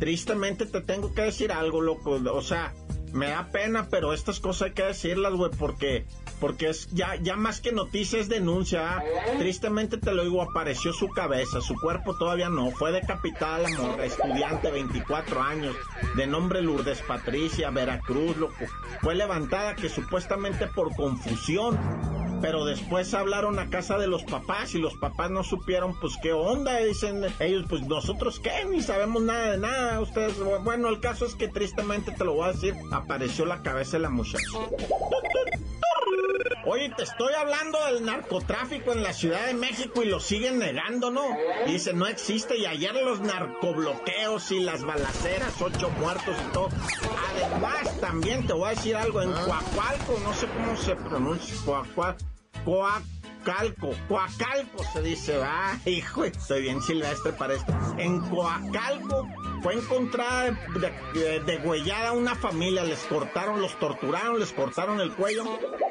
Tristemente 0.00 0.66
te 0.66 0.82
tengo 0.82 1.14
que 1.14 1.22
decir 1.22 1.50
algo, 1.50 1.80
loco. 1.80 2.20
O 2.30 2.42
sea, 2.42 2.74
me 3.12 3.28
da 3.28 3.48
pena, 3.50 3.88
pero 3.90 4.12
estas 4.12 4.40
cosas 4.40 4.68
hay 4.68 4.72
que 4.72 4.82
decirlas, 4.84 5.32
güey, 5.32 5.50
porque 5.58 6.06
porque 6.40 6.70
es 6.70 6.88
ya 6.92 7.16
ya 7.16 7.36
más 7.36 7.60
que 7.60 7.72
noticias 7.72 8.28
denuncia. 8.28 8.96
¿ah? 8.96 9.02
Tristemente 9.38 9.98
te 9.98 10.12
lo 10.12 10.24
digo, 10.24 10.42
apareció 10.42 10.92
su 10.92 11.08
cabeza, 11.08 11.60
su 11.60 11.74
cuerpo 11.74 12.16
todavía 12.16 12.48
no. 12.48 12.70
Fue 12.70 12.92
decapitada 12.92 13.58
la 13.58 13.68
morra, 13.70 14.04
estudiante, 14.04 14.70
24 14.70 15.42
años, 15.42 15.76
de 16.16 16.26
nombre 16.26 16.62
Lourdes 16.62 17.02
Patricia, 17.02 17.70
Veracruz, 17.70 18.36
loco. 18.36 18.64
Fue 19.02 19.14
levantada 19.14 19.74
que 19.74 19.88
supuestamente 19.88 20.66
por 20.66 20.94
confusión 20.94 21.78
pero 22.40 22.64
después 22.64 23.12
hablaron 23.14 23.58
a 23.58 23.70
casa 23.70 23.98
de 23.98 24.06
los 24.06 24.22
papás 24.24 24.74
y 24.74 24.78
los 24.78 24.94
papás 24.94 25.30
no 25.30 25.44
supieron 25.44 25.98
pues 26.00 26.14
qué 26.22 26.32
onda, 26.32 26.78
dicen 26.78 27.24
ellos 27.38 27.66
pues 27.68 27.82
nosotros 27.86 28.40
qué, 28.40 28.64
ni 28.70 28.80
sabemos 28.80 29.22
nada 29.22 29.52
de 29.52 29.58
nada, 29.58 30.00
ustedes, 30.00 30.34
bueno, 30.64 30.88
el 30.88 31.00
caso 31.00 31.26
es 31.26 31.34
que 31.34 31.48
tristemente 31.48 32.12
te 32.12 32.24
lo 32.24 32.34
voy 32.34 32.48
a 32.48 32.52
decir, 32.52 32.74
apareció 32.92 33.44
la 33.44 33.62
cabeza 33.62 33.96
de 33.96 34.02
la 34.04 34.10
muchacha. 34.10 34.58
Oye, 36.66 36.92
te 36.94 37.04
estoy 37.04 37.32
hablando 37.32 37.78
del 37.86 38.04
narcotráfico 38.04 38.92
en 38.92 39.02
la 39.02 39.12
Ciudad 39.12 39.46
de 39.46 39.54
México 39.54 40.02
y 40.02 40.06
lo 40.06 40.20
siguen 40.20 40.58
negando, 40.58 41.10
¿no? 41.10 41.24
Dice, 41.66 41.94
no 41.94 42.06
existe. 42.06 42.58
Y 42.58 42.66
ayer 42.66 42.94
los 42.94 43.20
narcobloqueos 43.20 44.52
y 44.52 44.60
las 44.60 44.84
balaceras, 44.84 45.60
ocho 45.60 45.90
muertos 45.98 46.36
y 46.38 46.52
todo. 46.52 46.68
Además, 47.34 48.00
también 48.00 48.46
te 48.46 48.52
voy 48.52 48.66
a 48.66 48.70
decir 48.70 48.96
algo, 48.96 49.22
en 49.22 49.32
Coacualco, 49.32 50.18
no 50.22 50.34
sé 50.34 50.46
cómo 50.48 50.76
se 50.76 50.96
pronuncia, 50.96 51.54
Coacualco, 51.64 52.24
Coacalco, 52.64 53.90
Coacalco 54.08 54.84
se 54.92 55.02
dice, 55.02 55.38
va, 55.38 55.78
hijo, 55.86 56.24
estoy 56.24 56.62
bien 56.62 56.82
silvestre 56.82 57.32
para 57.32 57.54
esto. 57.54 57.72
En 57.96 58.20
Coacalco 58.20 59.26
fue 59.62 59.74
encontrada 59.74 60.58
degüellada 61.46 62.12
una 62.12 62.34
familia, 62.34 62.84
les 62.84 63.00
cortaron, 63.00 63.60
los 63.60 63.78
torturaron, 63.78 64.38
les 64.38 64.52
cortaron 64.52 65.00
el 65.00 65.12
cuello. 65.12 65.44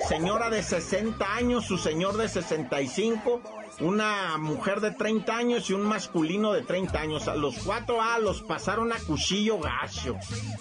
Señora 0.08 0.50
de 0.50 0.64
60 0.64 1.36
años, 1.36 1.66
su 1.66 1.78
señor 1.78 2.18
de 2.18 2.28
65, 2.28 3.42
una 3.80 4.38
mujer 4.38 4.82
de 4.82 4.92
30 4.92 5.36
años 5.36 5.70
y 5.70 5.74
un 5.74 5.84
masculino 5.84 6.54
de 6.54 6.62
30 6.62 7.00
años. 7.00 7.28
A 7.28 7.36
los 7.36 7.56
cuatro 7.60 8.02
A 8.02 8.20
los 8.20 8.42
pasaron 8.42 8.92
a 8.92 9.00
cuchillo 9.00 9.60
gacho. 9.60 10.16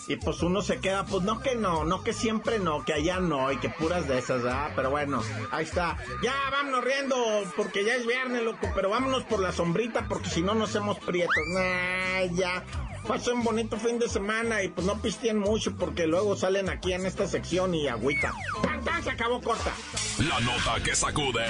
Y 0.07 0.17
pues 0.17 0.43
uno 0.43 0.63
se 0.63 0.79
queda, 0.81 1.05
pues 1.05 1.25
no 1.25 1.41
que 1.41 1.55
no, 1.55 1.85
no 1.85 2.03
que 2.03 2.13
siempre 2.13 2.59
no, 2.59 2.85
que 2.85 2.95
allá 2.95 3.21
no, 3.21 3.51
y 3.53 3.59
que 3.59 3.69
puras 3.69 4.09
de 4.09 4.19
esas, 4.19 4.45
¿ah? 4.45 4.71
Pero 4.75 4.91
bueno, 4.91 5.23
ahí 5.51 5.65
está. 5.65 5.97
Ya 6.23 6.35
vámonos 6.51 6.85
riendo, 6.85 7.17
porque 7.57 7.85
ya 7.85 7.95
es 7.95 8.07
viernes, 8.07 8.43
loco, 8.43 8.71
pero 8.75 8.91
vámonos 8.91 9.25
por 9.25 9.41
la 9.41 9.53
sombrita, 9.53 10.07
porque 10.09 10.31
si 10.31 10.43
no 10.43 10.55
nos 10.55 10.71
hacemos 10.71 10.99
prietos. 10.99 11.45
Nah, 11.53 12.25
ya. 12.35 12.65
Pasó 13.07 13.33
un 13.33 13.43
bonito 13.43 13.79
fin 13.79 13.99
de 13.99 14.09
semana 14.09 14.63
y 14.63 14.69
pues 14.69 14.87
no 14.87 15.01
pisteen 15.01 15.39
mucho 15.39 15.75
porque 15.77 16.07
luego 16.07 16.37
salen 16.37 16.69
aquí 16.69 16.93
en 16.93 17.07
esta 17.07 17.27
sección 17.27 17.75
y 17.75 17.89
agüita. 17.89 18.35
¡Tan, 18.85 19.03
Se 19.03 19.11
acabó 19.11 19.41
corta. 19.41 19.73
La 20.19 20.41
nota 20.41 20.83
que 20.85 20.95
sacude. 20.95 21.47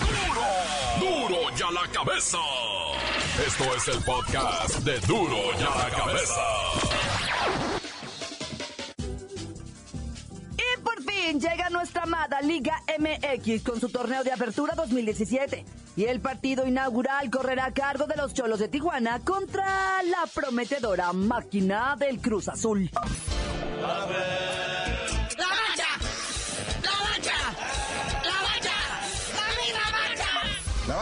¡Duro! 0.00 1.28
¡Duro 1.28 1.56
ya 1.56 1.70
la 1.70 1.86
cabeza! 1.92 2.38
Esto 3.46 3.64
es 3.76 3.88
el 3.88 4.02
podcast 4.02 4.78
de 4.80 4.98
Duro 5.00 5.52
ya 5.58 5.70
la 5.76 5.90
cabeza. 5.90 6.40
Y 10.56 10.80
por 10.82 11.02
fin 11.02 11.40
llega 11.40 11.70
nuestra 11.70 12.02
amada 12.02 12.40
Liga 12.40 12.82
MX 12.98 13.62
con 13.62 13.80
su 13.80 13.88
torneo 13.88 14.24
de 14.24 14.32
apertura 14.32 14.74
2017. 14.74 15.64
Y 15.96 16.04
el 16.04 16.20
partido 16.20 16.66
inaugural 16.66 17.30
correrá 17.30 17.66
a 17.66 17.72
cargo 17.72 18.06
de 18.06 18.16
los 18.16 18.34
Cholos 18.34 18.58
de 18.58 18.68
Tijuana 18.68 19.20
contra 19.20 20.02
la 20.02 20.26
prometedora 20.32 21.12
máquina 21.12 21.96
del 21.98 22.20
Cruz 22.20 22.48
Azul. 22.48 22.90
¡La 23.80 24.06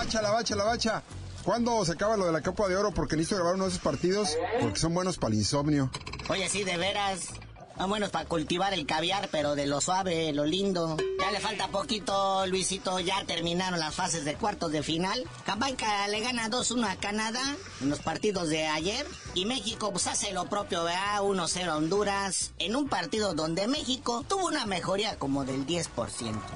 bacha, 0.06 0.22
la 0.22 0.30
bacha, 0.30 0.54
la 0.56 0.64
bacha. 0.64 1.02
¿Cuándo 1.42 1.84
se 1.84 1.92
acaba 1.92 2.16
lo 2.16 2.26
de 2.26 2.32
la 2.32 2.40
Copa 2.40 2.68
de 2.68 2.76
Oro? 2.76 2.92
Porque 2.92 3.16
necesito 3.16 3.36
grabar 3.36 3.54
uno 3.54 3.64
de 3.64 3.70
esos 3.70 3.82
partidos 3.82 4.36
porque 4.60 4.78
son 4.78 4.94
buenos 4.94 5.18
para 5.18 5.32
el 5.32 5.40
insomnio. 5.40 5.90
Oye, 6.28 6.48
sí, 6.48 6.62
de 6.62 6.76
veras. 6.76 7.30
Son 7.78 7.90
buenos 7.90 8.08
para 8.08 8.24
cultivar 8.24 8.72
el 8.72 8.86
caviar, 8.86 9.28
pero 9.30 9.54
de 9.54 9.66
lo 9.66 9.82
suave, 9.82 10.32
lo 10.32 10.46
lindo. 10.46 10.96
Ya 11.20 11.30
le 11.30 11.40
falta 11.40 11.68
poquito, 11.68 12.46
Luisito. 12.46 13.00
Ya 13.00 13.22
terminaron 13.26 13.78
las 13.78 13.94
fases 13.94 14.24
de 14.24 14.34
cuartos 14.34 14.72
de 14.72 14.82
final. 14.82 15.24
Jamaica 15.44 16.08
le 16.08 16.20
gana 16.20 16.48
2-1 16.48 16.88
a 16.88 16.96
Canadá 16.96 17.42
en 17.82 17.90
los 17.90 18.00
partidos 18.00 18.48
de 18.48 18.66
ayer. 18.66 19.06
Y 19.34 19.44
México 19.44 19.90
pues 19.92 20.06
hace 20.06 20.32
lo 20.32 20.46
propio, 20.46 20.84
vea 20.84 21.20
1-0 21.20 21.68
a 21.68 21.76
Honduras. 21.76 22.52
En 22.58 22.76
un 22.76 22.88
partido 22.88 23.34
donde 23.34 23.68
México 23.68 24.24
tuvo 24.26 24.46
una 24.46 24.64
mejoría 24.64 25.18
como 25.18 25.44
del 25.44 25.66
10%. 25.66 25.86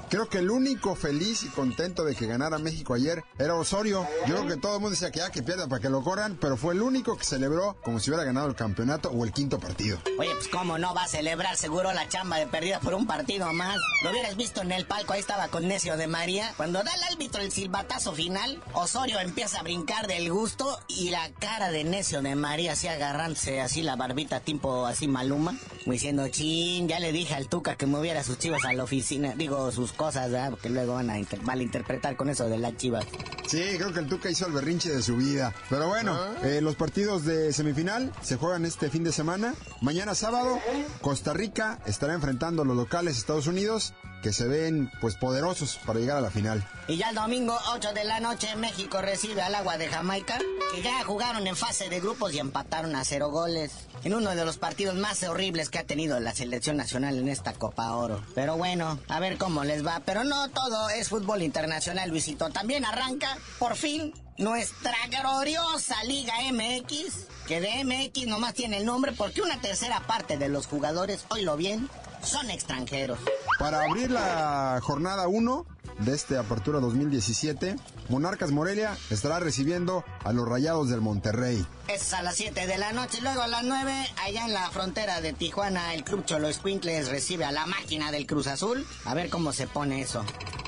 Creo 0.09 0.29
que 0.31 0.39
el 0.39 0.51
único 0.51 0.95
feliz 0.95 1.43
y 1.43 1.49
contento 1.49 2.05
de 2.05 2.15
que 2.15 2.27
ganara 2.27 2.59
México 2.59 2.95
ayer 2.95 3.23
era 3.39 3.57
Osorio. 3.57 4.07
Yo 4.27 4.37
creo 4.37 4.47
que 4.47 4.57
todo 4.57 4.77
el 4.77 4.81
mundo 4.81 4.93
decía 4.93 5.11
que 5.11 5.19
ya 5.19 5.31
que 5.31 5.43
pierda 5.43 5.69
para 5.69 5.83
que 5.83 5.91
lo 5.91 6.03
corran, 6.03 6.39
pero 6.41 6.57
fue 6.57 6.73
el 6.73 6.81
único 6.81 7.19
que 7.19 7.25
celebró 7.25 7.77
como 7.85 8.01
si 8.01 8.09
hubiera 8.09 8.25
ganado 8.25 8.49
el 8.49 8.55
campeonato 8.55 9.11
o 9.11 9.27
el 9.27 9.33
quinto 9.33 9.61
partido. 9.61 9.99
Oye, 10.19 10.35
pues 10.35 10.49
cómo 10.49 10.79
no 10.79 10.95
vas 10.95 11.10
celebrar 11.11 11.57
seguro 11.57 11.93
la 11.93 12.09
chamba 12.09 12.39
de 12.39 12.47
perdida 12.47 12.79
por 12.79 12.95
un 12.95 13.07
partido 13.07 13.53
más. 13.53 13.79
Lo 14.05 14.11
hubieras 14.11 14.37
visto 14.37 14.63
en 14.63 14.71
el 14.71 14.87
palco, 14.87 15.13
ahí 15.13 15.21
estaba 15.21 15.49
con 15.49 15.67
Necio 15.67 15.97
de 15.97 16.07
María. 16.07 16.55
Cuando 16.57 16.83
da 16.85 16.95
el 16.95 17.03
árbitro 17.03 17.43
el 17.43 17.51
silbatazo 17.51 18.13
final, 18.13 18.63
Osorio 18.75 19.19
empieza 19.19 19.59
a 19.59 19.63
brincar 19.65 20.07
del 20.07 20.31
gusto 20.33 20.79
y 20.87 21.11
la 21.11 21.29
cara 21.41 21.71
de 21.71 21.83
Necio 21.83 22.23
de 22.23 22.37
María 22.37 22.73
así 22.73 22.87
agarrándose 22.87 23.61
así 23.61 23.83
la 23.83 23.97
barbita 23.97 24.41
tipo 24.41 24.87
así 24.87 25.09
maluma, 25.09 25.59
diciendo, 25.85 26.29
chin, 26.29 26.87
ya 26.87 27.01
le 27.01 27.11
dije 27.11 27.35
al 27.35 27.49
Tuca 27.49 27.75
que 27.75 27.87
moviera 27.87 28.23
sus 28.23 28.39
chivas 28.39 28.65
a 28.65 28.73
la 28.73 28.85
oficina, 28.85 29.35
digo 29.37 29.73
sus 29.73 29.93
cosas, 29.93 30.31
¿verdad? 30.31 30.51
Porque 30.51 30.71
luego 30.71 30.95
van 30.95 31.11
a 31.11 31.15
malinterpretar 31.43 32.17
con 32.17 32.31
eso 32.31 32.49
de 32.49 32.59
las 32.59 32.77
chivas. 32.77 33.05
Sí, 33.49 33.61
creo 33.77 33.93
que 33.93 33.99
el 33.99 34.07
Tuca 34.07 34.31
hizo 34.31 34.47
el 34.47 34.53
berrinche 34.53 34.91
de 34.91 35.03
su 35.03 35.17
vida. 35.17 35.53
Pero 35.69 35.89
bueno, 35.89 36.15
ah. 36.15 36.35
eh, 36.45 36.61
los 36.61 36.77
partidos 36.77 37.25
de 37.25 37.53
semifinal 37.53 38.13
se 38.23 38.37
juegan 38.37 38.65
este 38.65 38.91
fin 38.91 39.03
de 39.03 39.11
semana. 39.11 39.55
Mañana 39.81 40.15
sábado, 40.15 40.61
Costa 41.01 41.33
Rica 41.33 41.79
estará 41.87 42.15
enfrentando 42.15 42.63
a 42.63 42.65
los 42.65 42.77
locales 42.77 43.17
Estados 43.17 43.47
Unidos 43.47 43.95
que 44.23 44.33
se 44.33 44.47
ven 44.47 44.91
pues 45.01 45.17
poderosos 45.17 45.79
para 45.87 45.99
llegar 45.99 46.19
a 46.19 46.21
la 46.21 46.31
final. 46.31 46.67
Y 46.89 46.99
ya 46.99 47.11
el 47.11 47.15
domingo 47.15 47.57
8 47.73 47.93
de 47.95 48.05
la 48.05 48.21
noche 48.21 48.55
México 48.57 49.01
recibe 49.01 49.41
al 49.41 49.55
agua 49.55 49.79
de 49.79 49.89
Jamaica, 49.89 50.39
que 50.75 50.83
ya 50.83 51.03
jugaron 51.05 51.47
en 51.47 51.57
fase 51.57 51.89
de 51.89 52.01
grupos 52.01 52.35
y 52.35 52.39
empataron 52.39 52.95
a 52.97 53.05
cero 53.05 53.31
goles. 53.31 53.73
En 54.05 54.15
uno 54.15 54.35
de 54.35 54.45
los 54.45 54.59
partidos 54.59 54.95
más 54.97 55.23
horribles 55.23 55.71
que 55.71 55.79
ha 55.79 55.85
tenido 55.85 56.21
la 56.21 56.35
selección 56.35 56.77
nacional 56.77 57.19
en 57.19 57.29
esta 57.29 57.53
Copa 57.53 57.95
Oro. 57.97 58.23
Pero 58.35 58.57
bueno, 58.57 58.99
a 59.09 59.21
ver 59.21 59.37
cómo 59.37 59.65
les 59.65 59.87
va. 59.87 60.01
Pero 60.05 60.25
no 60.25 60.49
todo 60.51 60.91
es 60.91 61.09
fútbol 61.09 61.43
internacional, 61.43 62.11
Luisito. 62.11 62.51
También 62.51 62.85
arranca, 62.85 63.37
por 63.59 63.77
fin, 63.77 64.13
nuestra 64.41 64.97
gloriosa 65.11 66.03
Liga 66.05 66.33
MX, 66.51 67.27
que 67.47 67.61
de 67.61 67.85
MX 67.85 68.27
nomás 68.27 68.55
tiene 68.55 68.79
el 68.79 68.87
nombre 68.87 69.13
porque 69.13 69.43
una 69.43 69.61
tercera 69.61 70.01
parte 70.07 70.39
de 70.39 70.49
los 70.49 70.67
jugadores, 70.67 71.27
oílo 71.29 71.57
bien, 71.57 71.89
son 72.25 72.51
extranjeros. 72.51 73.19
Para 73.59 73.85
abrir 73.85 74.11
la 74.11 74.81
jornada 74.83 75.29
1 75.29 75.67
de 75.99 76.15
este 76.15 76.39
Apertura 76.39 76.81
2017, 76.81 77.77
Monarcas 78.09 78.51
Morelia 78.51 78.97
estará 79.11 79.41
recibiendo 79.41 80.05
a 80.25 80.33
los 80.33 80.49
Rayados 80.49 80.89
del 80.89 81.03
Monterrey. 81.03 81.65
Es 81.89 82.15
a 82.15 82.23
las 82.23 82.37
7 82.37 82.67
de 82.67 82.79
la 82.79 82.93
noche, 82.93 83.21
luego 83.21 83.43
a 83.43 83.47
las 83.47 83.63
9, 83.63 83.93
allá 84.25 84.47
en 84.47 84.55
la 84.55 84.71
frontera 84.71 85.21
de 85.21 85.35
Tijuana, 85.35 85.93
el 85.93 86.03
Club 86.03 86.25
Cholo 86.25 86.49
Escuincles 86.49 87.11
recibe 87.11 87.45
a 87.45 87.53
la 87.53 87.67
máquina 87.67 88.11
del 88.11 88.27
Cruz 88.27 88.47
Azul. 88.47 88.87
A 89.05 89.13
ver 89.13 89.29
cómo 89.29 89.53
se 89.53 89.67
pone 89.67 90.01
eso. 90.01 90.25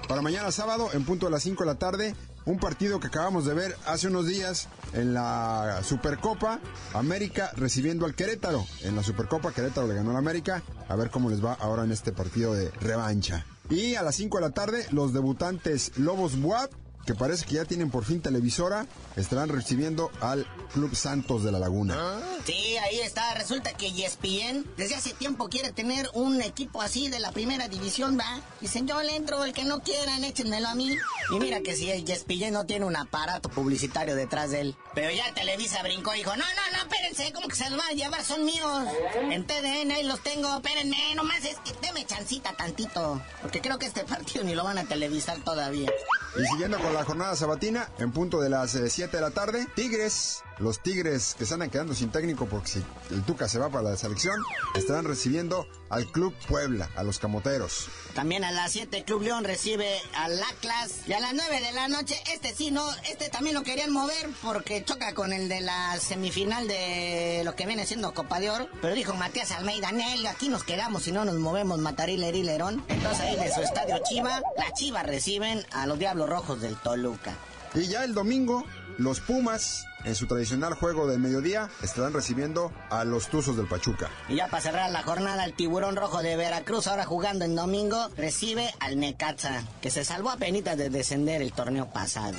Para 0.08 0.20
mañana 0.20 0.52
sábado, 0.52 0.90
en 0.92 1.06
punto 1.06 1.26
a 1.26 1.30
las 1.30 1.42
5 1.42 1.64
de 1.64 1.66
la 1.66 1.78
tarde, 1.78 2.14
un 2.44 2.58
partido 2.58 3.00
que 3.00 3.06
acabamos 3.06 3.44
de 3.44 3.54
ver 3.54 3.76
hace 3.86 4.08
unos 4.08 4.26
días 4.26 4.68
en 4.92 5.14
la 5.14 5.80
Supercopa, 5.82 6.60
América 6.94 7.52
recibiendo 7.56 8.06
al 8.06 8.14
Querétaro. 8.14 8.64
En 8.82 8.96
la 8.96 9.02
Supercopa 9.02 9.52
Querétaro 9.52 9.86
le 9.86 9.94
ganó 9.94 10.10
al 10.10 10.16
América. 10.16 10.62
A 10.88 10.96
ver 10.96 11.10
cómo 11.10 11.30
les 11.30 11.44
va 11.44 11.54
ahora 11.54 11.84
en 11.84 11.92
este 11.92 12.12
partido 12.12 12.54
de 12.54 12.70
revancha. 12.80 13.46
Y 13.70 13.94
a 13.94 14.02
las 14.02 14.16
5 14.16 14.38
de 14.38 14.42
la 14.42 14.50
tarde, 14.50 14.86
los 14.90 15.12
debutantes 15.12 15.96
Lobos 15.96 16.40
Buap 16.40 16.70
que 17.06 17.14
parece 17.14 17.44
que 17.46 17.54
ya 17.54 17.64
tienen 17.64 17.90
por 17.90 18.04
fin 18.04 18.20
televisora, 18.20 18.86
estarán 19.16 19.48
recibiendo 19.48 20.10
al 20.20 20.46
Club 20.72 20.94
Santos 20.94 21.42
de 21.42 21.52
la 21.52 21.58
Laguna. 21.58 22.20
Sí, 22.44 22.76
ahí 22.78 23.00
está. 23.00 23.34
Resulta 23.34 23.72
que 23.72 23.88
ESPN 23.88 24.66
desde 24.76 24.94
hace 24.94 25.12
tiempo 25.14 25.48
quiere 25.48 25.72
tener 25.72 26.08
un 26.14 26.40
equipo 26.42 26.82
así 26.82 27.08
de 27.08 27.20
la 27.20 27.32
primera 27.32 27.68
división, 27.68 28.18
¿va? 28.18 28.40
Dicen, 28.60 28.86
yo 28.86 29.02
le 29.02 29.16
entro, 29.16 29.44
el 29.44 29.52
que 29.52 29.64
no 29.64 29.80
quieran, 29.80 30.24
échenmelo 30.24 30.68
a 30.68 30.74
mí. 30.74 30.96
Y 31.30 31.38
mira 31.38 31.60
que 31.60 31.74
si 31.74 31.90
ESPN 31.90 32.52
no 32.52 32.64
tiene 32.64 32.84
un 32.84 32.96
aparato 32.96 33.48
publicitario 33.48 34.14
detrás 34.14 34.50
de 34.50 34.60
él. 34.60 34.76
Pero 34.94 35.10
ya 35.10 35.32
Televisa 35.34 35.82
brincó 35.82 36.14
y 36.14 36.18
dijo, 36.18 36.36
no, 36.36 36.44
no, 36.44 36.76
no, 36.76 36.78
espérense, 36.78 37.32
¿cómo 37.32 37.48
que 37.48 37.56
se 37.56 37.68
los 37.70 37.78
van 37.78 37.90
a 37.90 37.94
llevar? 37.94 38.24
Son 38.24 38.44
míos. 38.44 38.84
En 39.30 39.46
TDN 39.46 39.92
ahí 39.92 40.04
los 40.04 40.20
tengo, 40.22 40.54
espérenme, 40.56 41.14
nomás 41.14 41.44
es 41.44 41.56
que 41.58 41.72
deme 41.86 42.04
chancita 42.06 42.52
tantito. 42.56 43.20
Porque 43.40 43.60
creo 43.60 43.78
que 43.78 43.86
este 43.86 44.04
partido 44.04 44.44
ni 44.44 44.54
lo 44.54 44.64
van 44.64 44.78
a 44.78 44.84
televisar 44.84 45.38
todavía. 45.44 45.90
Y 46.34 46.44
siguiendo 46.46 46.78
con 46.78 46.94
la 46.94 47.04
jornada 47.04 47.36
sabatina, 47.36 47.88
en 47.98 48.10
punto 48.10 48.40
de 48.40 48.48
las 48.48 48.70
7 48.70 49.04
eh, 49.04 49.08
de 49.08 49.20
la 49.20 49.30
tarde, 49.30 49.66
Tigres, 49.74 50.42
los 50.62 50.80
Tigres 50.80 51.34
que 51.36 51.44
están 51.44 51.68
quedando 51.68 51.94
sin 51.94 52.10
técnico 52.10 52.46
porque 52.46 52.80
el 53.10 53.22
Tuca 53.22 53.48
se 53.48 53.58
va 53.58 53.68
para 53.68 53.90
la 53.90 53.96
selección, 53.96 54.40
estarán 54.74 55.04
recibiendo 55.04 55.66
al 55.90 56.06
Club 56.06 56.34
Puebla, 56.48 56.88
a 56.96 57.02
los 57.02 57.18
Camoteros. 57.18 57.88
También 58.14 58.44
a 58.44 58.52
las 58.52 58.72
7 58.72 59.04
Club 59.04 59.22
León 59.22 59.44
recibe 59.44 60.00
al 60.14 60.42
Atlas 60.42 61.00
y 61.06 61.12
a 61.12 61.20
las 61.20 61.34
9 61.34 61.60
de 61.60 61.72
la 61.72 61.88
noche, 61.88 62.14
este 62.32 62.54
sí, 62.54 62.70
no, 62.70 62.86
este 63.10 63.28
también 63.28 63.54
lo 63.54 63.62
querían 63.62 63.92
mover 63.92 64.28
porque 64.42 64.84
choca 64.84 65.14
con 65.14 65.32
el 65.32 65.48
de 65.48 65.60
la 65.60 65.98
semifinal 65.98 66.66
de 66.68 67.42
lo 67.44 67.54
que 67.54 67.66
viene 67.66 67.86
siendo 67.86 68.14
Copa 68.14 68.40
de 68.40 68.50
Oro, 68.50 68.68
pero 68.80 68.94
dijo 68.94 69.14
Matías 69.14 69.50
Almeida, 69.50 69.92
Nel, 69.92 70.26
aquí 70.26 70.48
nos 70.48 70.64
quedamos 70.64 71.02
si 71.02 71.12
no 71.12 71.24
nos 71.24 71.34
movemos, 71.36 71.78
Mataril 71.78 72.20
Lerón. 72.20 72.84
Entonces 72.88 73.20
ahí 73.20 73.36
de 73.36 73.52
su 73.52 73.60
estadio 73.60 73.98
Chiva, 74.08 74.40
la 74.56 74.72
Chiva 74.72 75.02
reciben 75.02 75.66
a 75.72 75.86
los 75.86 75.98
Diablos 75.98 76.28
Rojos 76.28 76.60
del 76.60 76.76
Toluca. 76.76 77.36
Y 77.74 77.86
ya 77.86 78.04
el 78.04 78.12
domingo, 78.12 78.64
los 78.98 79.20
Pumas, 79.20 79.86
en 80.04 80.14
su 80.14 80.26
tradicional 80.26 80.74
juego 80.74 81.06
del 81.06 81.20
mediodía, 81.20 81.70
estarán 81.82 82.12
recibiendo 82.12 82.70
a 82.90 83.04
los 83.04 83.28
Tuzos 83.28 83.56
del 83.56 83.66
Pachuca. 83.66 84.10
Y 84.28 84.36
ya 84.36 84.48
para 84.48 84.62
cerrar 84.62 84.90
la 84.90 85.02
jornada, 85.02 85.44
el 85.44 85.54
Tiburón 85.54 85.96
Rojo 85.96 86.22
de 86.22 86.36
Veracruz, 86.36 86.86
ahora 86.86 87.06
jugando 87.06 87.44
en 87.44 87.56
domingo, 87.56 88.08
recibe 88.16 88.74
al 88.80 89.00
Necaxa, 89.00 89.64
que 89.80 89.90
se 89.90 90.04
salvó 90.04 90.30
a 90.30 90.36
penitas 90.36 90.76
de 90.76 90.90
descender 90.90 91.40
el 91.40 91.52
torneo 91.52 91.88
pasado. 91.90 92.36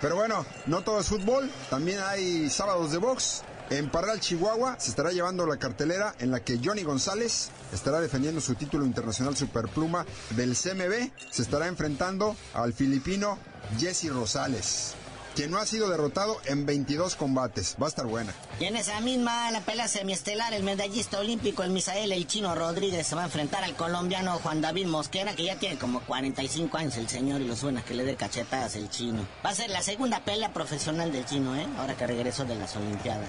Pero 0.00 0.16
bueno, 0.16 0.44
no 0.66 0.82
todo 0.82 1.00
es 1.00 1.06
fútbol, 1.06 1.50
también 1.70 2.00
hay 2.00 2.50
sábados 2.50 2.92
de 2.92 2.98
box. 2.98 3.42
En 3.68 3.90
Parral, 3.90 4.20
Chihuahua, 4.20 4.78
se 4.78 4.90
estará 4.90 5.10
llevando 5.10 5.44
la 5.44 5.56
cartelera 5.56 6.14
en 6.20 6.30
la 6.30 6.38
que 6.38 6.60
Johnny 6.62 6.84
González 6.84 7.50
estará 7.72 8.00
defendiendo 8.00 8.40
su 8.40 8.54
título 8.54 8.86
internacional 8.86 9.36
superpluma 9.36 10.06
del 10.36 10.56
CMB. 10.56 11.10
Se 11.30 11.42
estará 11.42 11.66
enfrentando 11.66 12.36
al 12.54 12.72
filipino 12.72 13.38
Jesse 13.76 14.10
Rosales 14.10 14.94
quien 15.36 15.50
no 15.50 15.58
ha 15.58 15.66
sido 15.66 15.90
derrotado 15.90 16.38
en 16.46 16.64
22 16.64 17.14
combates. 17.14 17.76
Va 17.80 17.86
a 17.86 17.88
estar 17.90 18.06
buena. 18.06 18.32
Y 18.58 18.64
en 18.64 18.74
esa 18.74 19.00
misma, 19.00 19.50
la 19.50 19.60
pelea 19.60 19.86
semiestelar, 19.86 20.54
el 20.54 20.62
medallista 20.62 21.20
olímpico, 21.20 21.62
el 21.62 21.70
Misael 21.70 22.10
El 22.10 22.26
Chino 22.26 22.54
Rodríguez, 22.54 23.06
se 23.06 23.14
va 23.14 23.22
a 23.22 23.26
enfrentar 23.26 23.62
al 23.62 23.76
colombiano 23.76 24.38
Juan 24.42 24.62
David 24.62 24.86
Mosquera, 24.86 25.36
que 25.36 25.44
ya 25.44 25.56
tiene 25.56 25.76
como 25.76 26.00
45 26.00 26.78
años 26.78 26.96
el 26.96 27.08
señor 27.08 27.42
y 27.42 27.46
lo 27.46 27.54
suena 27.54 27.84
que 27.84 27.94
le 27.94 28.04
dé 28.04 28.16
cachetadas 28.16 28.76
el 28.76 28.88
chino. 28.88 29.26
Va 29.44 29.50
a 29.50 29.54
ser 29.54 29.68
la 29.68 29.82
segunda 29.82 30.24
pelea 30.24 30.54
profesional 30.54 31.12
del 31.12 31.26
chino, 31.26 31.54
¿eh? 31.54 31.66
Ahora 31.78 31.94
que 31.94 32.06
regresó 32.06 32.44
de 32.46 32.54
las 32.54 32.74
Olimpiadas. 32.74 33.28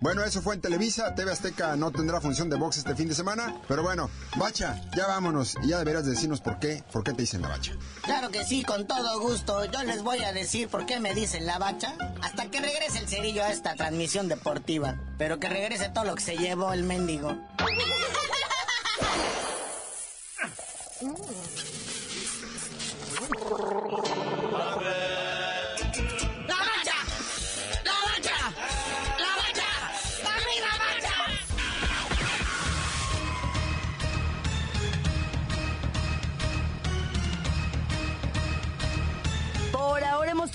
Bueno, 0.00 0.22
eso 0.24 0.42
fue 0.42 0.54
en 0.54 0.60
Televisa. 0.60 1.14
TV 1.14 1.32
Azteca 1.32 1.74
no 1.76 1.90
tendrá 1.90 2.20
función 2.20 2.50
de 2.50 2.56
box 2.56 2.78
este 2.78 2.94
fin 2.94 3.08
de 3.08 3.14
semana. 3.14 3.60
Pero 3.66 3.82
bueno, 3.82 4.10
Bacha, 4.36 4.80
ya 4.94 5.06
vámonos. 5.06 5.54
Y 5.62 5.68
ya 5.68 5.78
deberás 5.78 6.04
decirnos 6.04 6.40
por 6.40 6.58
qué. 6.58 6.84
¿Por 6.92 7.02
qué 7.02 7.12
te 7.12 7.22
dicen 7.22 7.42
la 7.42 7.48
Bacha? 7.48 7.72
Claro 8.02 8.30
que 8.30 8.44
sí, 8.44 8.62
con 8.62 8.86
todo 8.86 9.20
gusto. 9.20 9.64
Yo 9.64 9.82
les 9.84 10.02
voy 10.02 10.22
a 10.22 10.32
decir 10.32 10.68
por 10.68 10.84
qué 10.84 11.00
me 11.00 11.14
dicen 11.14 11.46
la 11.46 11.58
Bacha. 11.58 11.94
Hasta 12.22 12.50
que 12.50 12.60
regrese 12.60 12.98
el 12.98 13.08
cerillo 13.08 13.42
a 13.42 13.50
esta 13.50 13.74
transmisión 13.74 14.28
deportiva. 14.28 15.00
Pero 15.16 15.40
que 15.40 15.48
regrese 15.48 15.88
todo 15.88 16.04
lo 16.04 16.14
que 16.14 16.22
se 16.22 16.36
llevó 16.36 16.72
el 16.72 16.84
mendigo. 16.84 17.36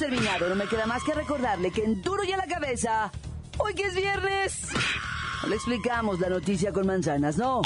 terminado. 0.01 0.49
No 0.49 0.55
me 0.55 0.65
queda 0.65 0.87
más 0.87 1.03
que 1.03 1.13
recordarle 1.13 1.71
que 1.71 1.83
en 1.83 2.01
duro 2.01 2.23
y 2.23 2.31
a 2.31 2.37
la 2.37 2.47
cabeza, 2.47 3.11
hoy 3.59 3.75
que 3.75 3.83
es 3.83 3.95
viernes, 3.95 4.67
no 5.43 5.49
le 5.49 5.55
explicamos 5.55 6.19
la 6.19 6.29
noticia 6.29 6.73
con 6.73 6.87
manzanas, 6.87 7.37
no. 7.37 7.61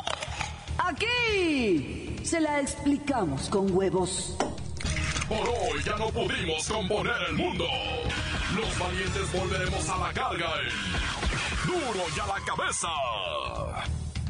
Aquí 0.78 2.18
se 2.24 2.42
la 2.42 2.60
explicamos 2.60 3.48
con 3.48 3.72
huevos. 3.72 4.36
Por 5.30 5.48
hoy 5.48 5.82
ya 5.84 5.96
no 5.96 6.10
pudimos 6.10 6.68
componer 6.68 7.16
el 7.30 7.36
mundo. 7.36 7.66
Los 8.56 8.80
valientes 8.80 9.32
volveremos 9.32 9.90
a 9.90 9.98
la 9.98 10.14
carga. 10.14 10.54
Duro 11.66 12.06
y 12.16 12.20
a 12.20 12.28
la 12.28 12.46
cabeza. 12.46 14.05